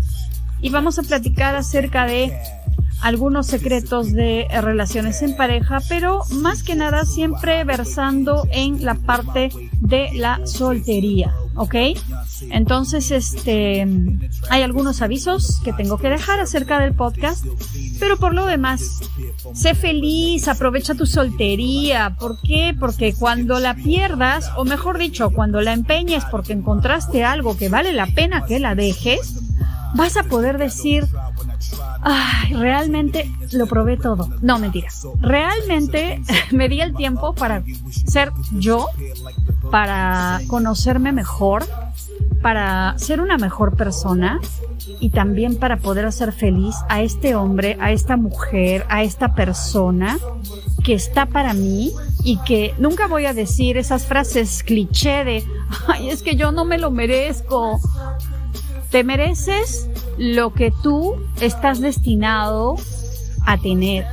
y 0.62 0.70
vamos 0.70 0.98
a 1.00 1.04
platicar 1.04 1.56
acerca 1.56 2.06
de 2.06 2.34
algunos 3.04 3.48
secretos 3.48 4.14
de 4.14 4.48
relaciones 4.62 5.22
en 5.22 5.36
pareja, 5.36 5.80
pero 5.90 6.22
más 6.32 6.64
que 6.64 6.76
nada 6.76 7.04
siempre 7.04 7.66
versando 7.66 8.48
en 8.50 8.86
la 8.86 8.96
parte 8.96 9.50
de 9.82 10.10
la 10.14 10.40
soltería, 10.48 11.36
¿ok? 11.56 11.76
Entonces, 12.50 13.12
este, 13.12 13.86
hay 14.50 14.62
algunos 14.62 15.02
avisos 15.02 15.60
que 15.66 15.74
tengo 15.74 15.98
que 15.98 16.10
dejar 16.10 16.40
acerca 16.40 16.80
del 16.80 16.94
podcast, 16.94 17.46
pero 18.00 18.16
por 18.16 18.34
lo 18.34 18.46
demás, 18.46 19.02
sé 19.54 19.76
feliz, 19.76 20.48
aprovecha 20.48 20.96
tu 20.96 21.06
soltería. 21.06 22.16
¿Por 22.20 22.40
qué? 22.42 22.76
Porque 22.80 23.14
cuando 23.14 23.60
la 23.60 23.76
pierdas, 23.76 24.52
o 24.58 24.66
mejor 24.66 24.98
dicho, 24.98 25.32
cuando 25.32 25.62
la 25.62 25.74
empeñes 25.74 26.24
porque 26.32 26.54
encontraste 26.54 27.24
algo 27.24 27.58
que 27.58 27.70
vale 27.70 27.94
la 27.94 28.08
pena 28.08 28.46
que 28.46 28.60
la 28.60 28.76
dejes, 28.76 29.36
vas 29.96 30.18
a 30.18 30.24
poder 30.24 30.58
decir, 30.58 31.08
Ay, 32.06 32.54
realmente 32.54 33.32
lo 33.52 33.66
probé 33.66 33.98
todo. 33.98 34.30
No, 34.42 34.60
mentira. 34.60 34.90
Realmente 35.22 36.22
me 36.52 36.68
di 36.68 36.82
el 36.82 36.96
tiempo 36.96 37.34
para 37.34 37.64
ser 38.06 38.32
yo, 38.52 38.88
para 39.72 40.42
conocerme 40.48 41.12
mejor, 41.14 41.66
para 42.44 42.94
ser 43.00 43.22
una 43.22 43.38
mejor 43.38 43.76
persona 43.76 44.40
y 45.00 45.10
también 45.10 45.56
para 45.56 45.78
poder 45.78 46.06
hacer 46.06 46.34
feliz 46.34 46.76
a 46.90 47.02
este 47.02 47.36
hombre, 47.36 47.78
a 47.80 47.92
esta 47.92 48.18
mujer, 48.18 48.86
a 48.90 49.02
esta 49.02 49.34
persona 49.34 50.20
que 50.84 50.94
está 50.94 51.26
para 51.26 51.54
mí 51.54 51.94
y 52.24 52.38
que 52.44 52.76
nunca 52.78 53.08
voy 53.08 53.26
a 53.26 53.34
decir 53.34 53.78
esas 53.78 54.06
frases 54.06 54.62
cliché 54.62 55.24
de, 55.24 55.44
ay, 55.88 56.10
es 56.10 56.22
que 56.22 56.36
yo 56.36 56.52
no 56.52 56.66
me 56.66 56.78
lo 56.78 56.92
merezco. 56.92 57.80
Te 58.92 59.06
mereces 59.06 59.90
lo 60.18 60.54
que 60.54 60.72
tú 60.84 61.16
estás 61.40 61.80
destinado 61.80 62.76
a 63.46 63.58
tener 63.58 64.06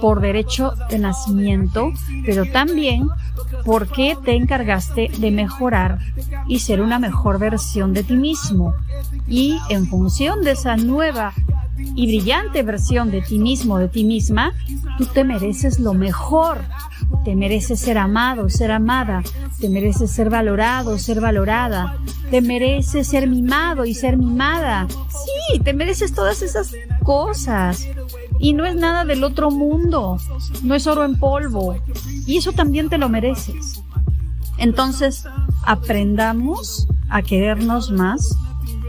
por 0.00 0.20
derecho 0.20 0.74
de 0.90 0.98
nacimiento, 0.98 1.90
pero 2.24 2.44
también 2.44 3.08
porque 3.64 4.16
te 4.24 4.34
encargaste 4.34 5.10
de 5.18 5.30
mejorar 5.30 5.98
y 6.46 6.60
ser 6.60 6.80
una 6.80 6.98
mejor 6.98 7.38
versión 7.38 7.92
de 7.92 8.04
ti 8.04 8.14
mismo. 8.14 8.74
Y 9.28 9.58
en 9.68 9.86
función 9.86 10.42
de 10.42 10.52
esa 10.52 10.76
nueva 10.76 11.32
y 11.94 12.06
brillante 12.06 12.62
versión 12.62 13.10
de 13.10 13.22
ti 13.22 13.38
mismo, 13.38 13.78
de 13.78 13.88
ti 13.88 14.04
misma, 14.04 14.52
tú 14.98 15.06
te 15.06 15.24
mereces 15.24 15.78
lo 15.78 15.94
mejor. 15.94 16.58
Te 17.24 17.36
mereces 17.36 17.78
ser 17.80 17.98
amado, 17.98 18.48
ser 18.48 18.72
amada. 18.72 19.22
Te 19.60 19.68
mereces 19.68 20.10
ser 20.10 20.30
valorado, 20.30 20.98
ser 20.98 21.20
valorada. 21.20 21.98
Te 22.30 22.40
mereces 22.40 23.06
ser 23.06 23.28
mimado 23.28 23.84
y 23.84 23.94
ser 23.94 24.16
mimada. 24.16 24.86
Sí, 24.88 25.60
te 25.60 25.72
mereces 25.72 26.14
todas 26.14 26.42
esas 26.42 26.72
cosas. 27.02 27.86
Y 28.42 28.54
no 28.54 28.66
es 28.66 28.74
nada 28.74 29.04
del 29.04 29.22
otro 29.22 29.52
mundo. 29.52 30.18
No 30.64 30.74
es 30.74 30.88
oro 30.88 31.04
en 31.04 31.16
polvo. 31.16 31.76
Y 32.26 32.38
eso 32.38 32.52
también 32.52 32.88
te 32.88 32.98
lo 32.98 33.08
mereces. 33.08 33.80
Entonces, 34.58 35.24
aprendamos 35.64 36.88
a 37.08 37.22
querernos 37.22 37.92
más 37.92 38.36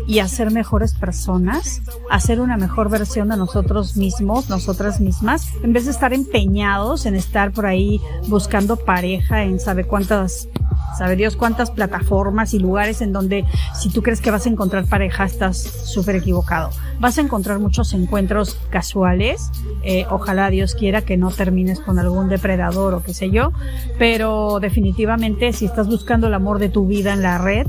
y 0.08 0.20
a 0.20 0.28
ser 0.28 0.50
mejores 0.50 0.96
personas, 0.96 1.84
a 2.10 2.20
ser 2.20 2.42
una 2.42 2.58
mejor 2.58 2.89
versión 2.89 3.30
de 3.30 3.38
nosotros 3.38 3.96
mismos, 3.96 4.50
nosotras 4.50 5.00
mismas, 5.00 5.54
en 5.63 5.72
vez 5.72 5.86
de 5.86 5.92
estar 5.92 6.13
empeñados 6.13 7.06
en 7.06 7.16
estar 7.16 7.52
por 7.52 7.68
ahí 7.68 8.02
buscando 8.28 8.76
pareja 8.76 9.44
en 9.44 9.60
sabe 9.60 9.86
cuántas, 9.86 10.48
sabe 10.97 11.15
Dios 11.15 11.36
cuántas 11.36 11.71
plataformas 11.71 12.53
y 12.53 12.60
lugares 12.60 13.01
en 13.01 13.13
donde 13.13 13.45
si 13.73 13.89
tú 13.89 14.01
crees 14.01 14.21
que 14.21 14.32
vas 14.32 14.45
a 14.45 14.49
encontrar 14.49 14.86
pareja 14.86 15.25
estás 15.25 15.58
súper 15.62 16.15
equivocado. 16.15 16.69
Vas 16.99 17.17
a 17.17 17.21
encontrar 17.21 17.60
muchos 17.60 17.93
encuentros 17.93 18.58
casuales, 18.69 19.51
eh, 19.84 20.06
ojalá 20.10 20.49
Dios 20.49 20.75
quiera 20.75 21.01
que 21.01 21.17
no 21.17 21.32
termines 21.32 21.79
con 21.79 21.99
algún 21.99 22.29
depredador 22.29 22.93
o 22.93 23.03
qué 23.03 23.13
sé 23.13 23.29
yo, 23.29 23.51
pero 23.97 24.60
definitivamente 24.60 25.53
si 25.53 25.65
estás 25.65 25.88
buscando 25.88 26.27
el 26.27 26.34
amor 26.34 26.60
de 26.60 26.69
tu 26.69 26.88
vida 26.88 27.13
en 27.13 27.21
la 27.21 27.38
red, 27.38 27.67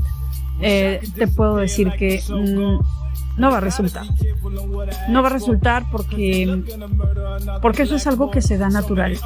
eh, 0.61 1.01
te 1.15 1.27
puedo 1.27 1.57
decir 1.57 1.91
que 1.97 2.21
mm, 2.29 3.04
no 3.37 3.51
va 3.51 3.57
a 3.57 3.61
resultar. 3.61 4.05
No 5.09 5.21
va 5.21 5.29
a 5.29 5.31
resultar 5.31 5.85
porque, 5.91 6.63
porque 7.61 7.83
eso 7.83 7.95
es 7.95 8.07
algo 8.07 8.31
que 8.31 8.41
se 8.41 8.57
da 8.57 8.69
natural. 8.69 9.17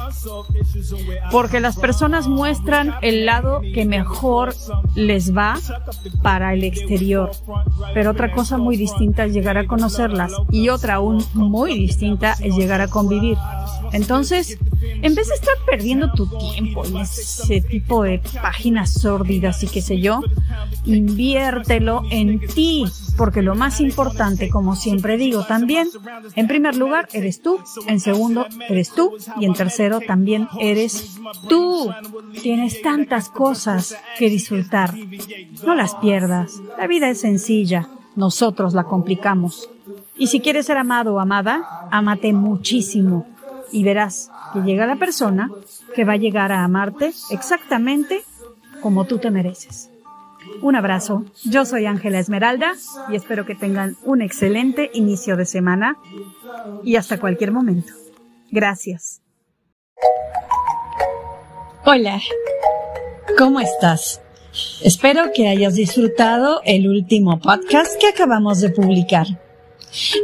Porque 1.30 1.60
las 1.60 1.76
personas 1.76 2.26
muestran 2.26 2.94
el 3.02 3.26
lado 3.26 3.60
que 3.74 3.84
mejor 3.84 4.54
les 4.94 5.36
va 5.36 5.58
para 6.22 6.52
el 6.54 6.64
exterior. 6.64 7.30
Pero 7.94 8.10
otra 8.10 8.32
cosa 8.32 8.58
muy 8.58 8.76
distinta 8.76 9.24
es 9.24 9.32
llegar 9.32 9.58
a 9.58 9.66
conocerlas 9.66 10.32
y 10.50 10.68
otra 10.68 10.94
aún 10.94 11.24
muy 11.34 11.74
distinta 11.74 12.34
es 12.40 12.56
llegar 12.56 12.80
a 12.80 12.88
convivir. 12.88 13.36
Entonces, 13.92 14.58
en 14.82 15.14
vez 15.14 15.28
de 15.28 15.34
estar 15.34 15.54
perdiendo 15.66 16.12
tu 16.12 16.26
tiempo 16.26 16.84
en 16.84 16.98
ese 16.98 17.60
tipo 17.60 18.02
de 18.02 18.20
páginas 18.40 18.92
sórdidas 18.92 19.62
y 19.62 19.66
qué 19.66 19.82
sé 19.82 20.00
yo, 20.00 20.20
inviértelo 20.84 22.02
en 22.10 22.40
ti, 22.40 22.86
porque 23.16 23.42
lo 23.42 23.54
más 23.54 23.80
importante, 23.80 23.99
como 24.50 24.76
siempre 24.76 25.16
digo 25.16 25.44
también, 25.44 25.88
en 26.34 26.46
primer 26.46 26.76
lugar 26.76 27.08
eres 27.12 27.42
tú, 27.42 27.58
en 27.86 28.00
segundo 28.00 28.46
eres 28.68 28.92
tú 28.92 29.12
y 29.38 29.44
en 29.44 29.54
tercero 29.54 30.00
también 30.00 30.48
eres 30.58 31.18
tú. 31.48 31.90
Tienes 32.42 32.82
tantas 32.82 33.28
cosas 33.28 33.96
que 34.18 34.30
disfrutar. 34.30 34.94
No 35.64 35.74
las 35.74 35.94
pierdas. 35.96 36.60
La 36.78 36.86
vida 36.86 37.08
es 37.10 37.20
sencilla. 37.20 37.88
Nosotros 38.16 38.74
la 38.74 38.84
complicamos. 38.84 39.68
Y 40.16 40.28
si 40.28 40.40
quieres 40.40 40.66
ser 40.66 40.76
amado 40.76 41.14
o 41.14 41.20
amada, 41.20 41.88
amate 41.90 42.32
muchísimo 42.32 43.26
y 43.72 43.84
verás 43.84 44.30
que 44.52 44.60
llega 44.60 44.86
la 44.86 44.96
persona 44.96 45.50
que 45.94 46.04
va 46.04 46.14
a 46.14 46.16
llegar 46.16 46.52
a 46.52 46.64
amarte 46.64 47.12
exactamente 47.30 48.22
como 48.80 49.04
tú 49.06 49.18
te 49.18 49.30
mereces. 49.30 49.89
Un 50.62 50.76
abrazo, 50.76 51.24
yo 51.44 51.64
soy 51.64 51.86
Ángela 51.86 52.18
Esmeralda 52.18 52.74
y 53.08 53.16
espero 53.16 53.46
que 53.46 53.54
tengan 53.54 53.96
un 54.04 54.20
excelente 54.20 54.90
inicio 54.92 55.36
de 55.36 55.46
semana 55.46 55.96
y 56.84 56.96
hasta 56.96 57.18
cualquier 57.18 57.52
momento. 57.52 57.92
Gracias. 58.50 59.22
Hola, 61.86 62.20
¿cómo 63.38 63.60
estás? 63.60 64.20
Espero 64.82 65.32
que 65.34 65.48
hayas 65.48 65.74
disfrutado 65.74 66.60
el 66.64 66.88
último 66.88 67.40
podcast 67.40 67.98
que 67.98 68.08
acabamos 68.08 68.60
de 68.60 68.70
publicar. 68.70 69.26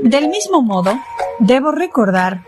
Del 0.02 0.28
mismo 0.28 0.60
modo, 0.62 0.98
debo 1.38 1.72
recordar 1.72 2.42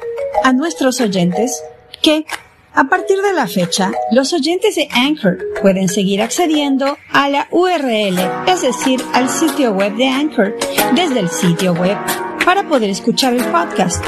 a 0.45 0.53
nuestros 0.53 1.01
oyentes 1.01 1.65
que 2.03 2.27
a 2.75 2.85
partir 2.85 3.19
de 3.19 3.33
la 3.33 3.47
fecha, 3.47 3.91
los 4.13 4.33
oyentes 4.33 4.77
de 4.77 4.89
Anchor 4.93 5.39
pueden 5.61 5.89
seguir 5.89 6.23
accediendo 6.23 6.97
a 7.11 7.29
la 7.29 7.49
URL, 7.51 8.19
es 8.47 8.63
decir, 8.63 9.01
al 9.13 9.29
sitio 9.29 9.73
web 9.73 9.95
de 9.97 10.09
Anchor, 10.09 10.57
desde 10.95 11.21
el 11.21 11.29
sitio 11.29 11.73
web 11.75 11.97
para 12.45 12.69
poder 12.69 12.91
escuchar 12.91 13.35
el 13.35 13.45
podcast. 13.47 14.05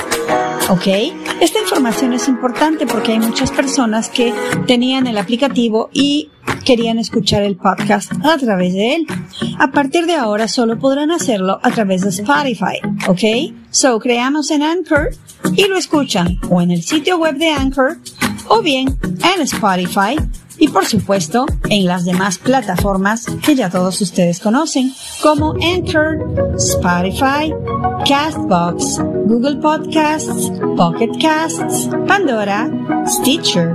¿Ok? 0.69 0.87
Esta 1.41 1.59
información 1.61 2.13
es 2.13 2.29
importante 2.29 2.87
porque 2.87 3.13
hay 3.13 3.19
muchas 3.19 3.51
personas 3.51 4.09
que 4.09 4.33
tenían 4.67 5.07
el 5.07 5.19
aplicativo 5.19 5.91
y 5.93 6.31
querían 6.65 6.99
escuchar 6.99 7.43
el 7.43 7.57
podcast 7.57 8.13
a 8.25 8.39
través 8.39 8.75
de 8.75 8.95
él. 8.95 9.07
A 9.59 9.73
partir 9.73 10.07
de 10.07 10.15
ahora 10.15 10.49
solo 10.49 10.79
podrán 10.79 11.11
hacerlo 11.11 11.59
a 11.63 11.71
través 11.71 12.03
de 12.03 12.11
Spotify. 12.11 12.79
¿Ok? 13.09 13.53
So, 13.71 13.99
creamos 13.99 14.51
en 14.51 14.63
Anchor 14.63 15.11
y 15.57 15.67
lo 15.67 15.77
escuchan 15.77 16.39
o 16.49 16.63
en 16.63 16.71
el 16.71 16.83
sitio 16.83 17.19
web 17.19 17.37
de 17.37 17.51
Anchor 17.51 17.99
o 18.51 18.61
bien 18.61 18.99
en 19.03 19.41
Spotify 19.43 20.17
y 20.59 20.69
por 20.69 20.85
supuesto 20.85 21.47
en 21.69 21.87
las 21.87 22.05
demás 22.05 22.39
plataformas 22.39 23.25
que 23.43 23.55
ya 23.55 23.71
todos 23.71 24.01
ustedes 24.01 24.41
conocen 24.41 24.93
como 25.23 25.55
Anchor, 25.63 26.19
Spotify, 26.57 27.55
Castbox, 28.07 28.99
Google 29.27 29.57
Podcasts, 29.57 30.53
Pocket 30.77 31.13
Casts, 31.21 31.89
Pandora, 32.07 32.69
Stitcher, 33.07 33.75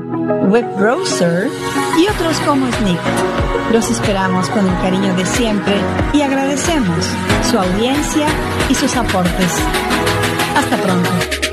Web 0.50 0.78
Browser 0.78 1.50
y 1.98 2.08
otros 2.08 2.38
como 2.46 2.72
Sneak. 2.72 3.00
Los 3.72 3.90
esperamos 3.90 4.50
con 4.50 4.68
el 4.68 4.76
cariño 4.82 5.16
de 5.16 5.26
siempre 5.26 5.76
y 6.14 6.22
agradecemos 6.22 7.06
su 7.50 7.58
audiencia 7.58 8.28
y 8.70 8.76
sus 8.76 8.96
aportes. 8.96 9.52
Hasta 10.56 10.78
pronto. 10.78 11.45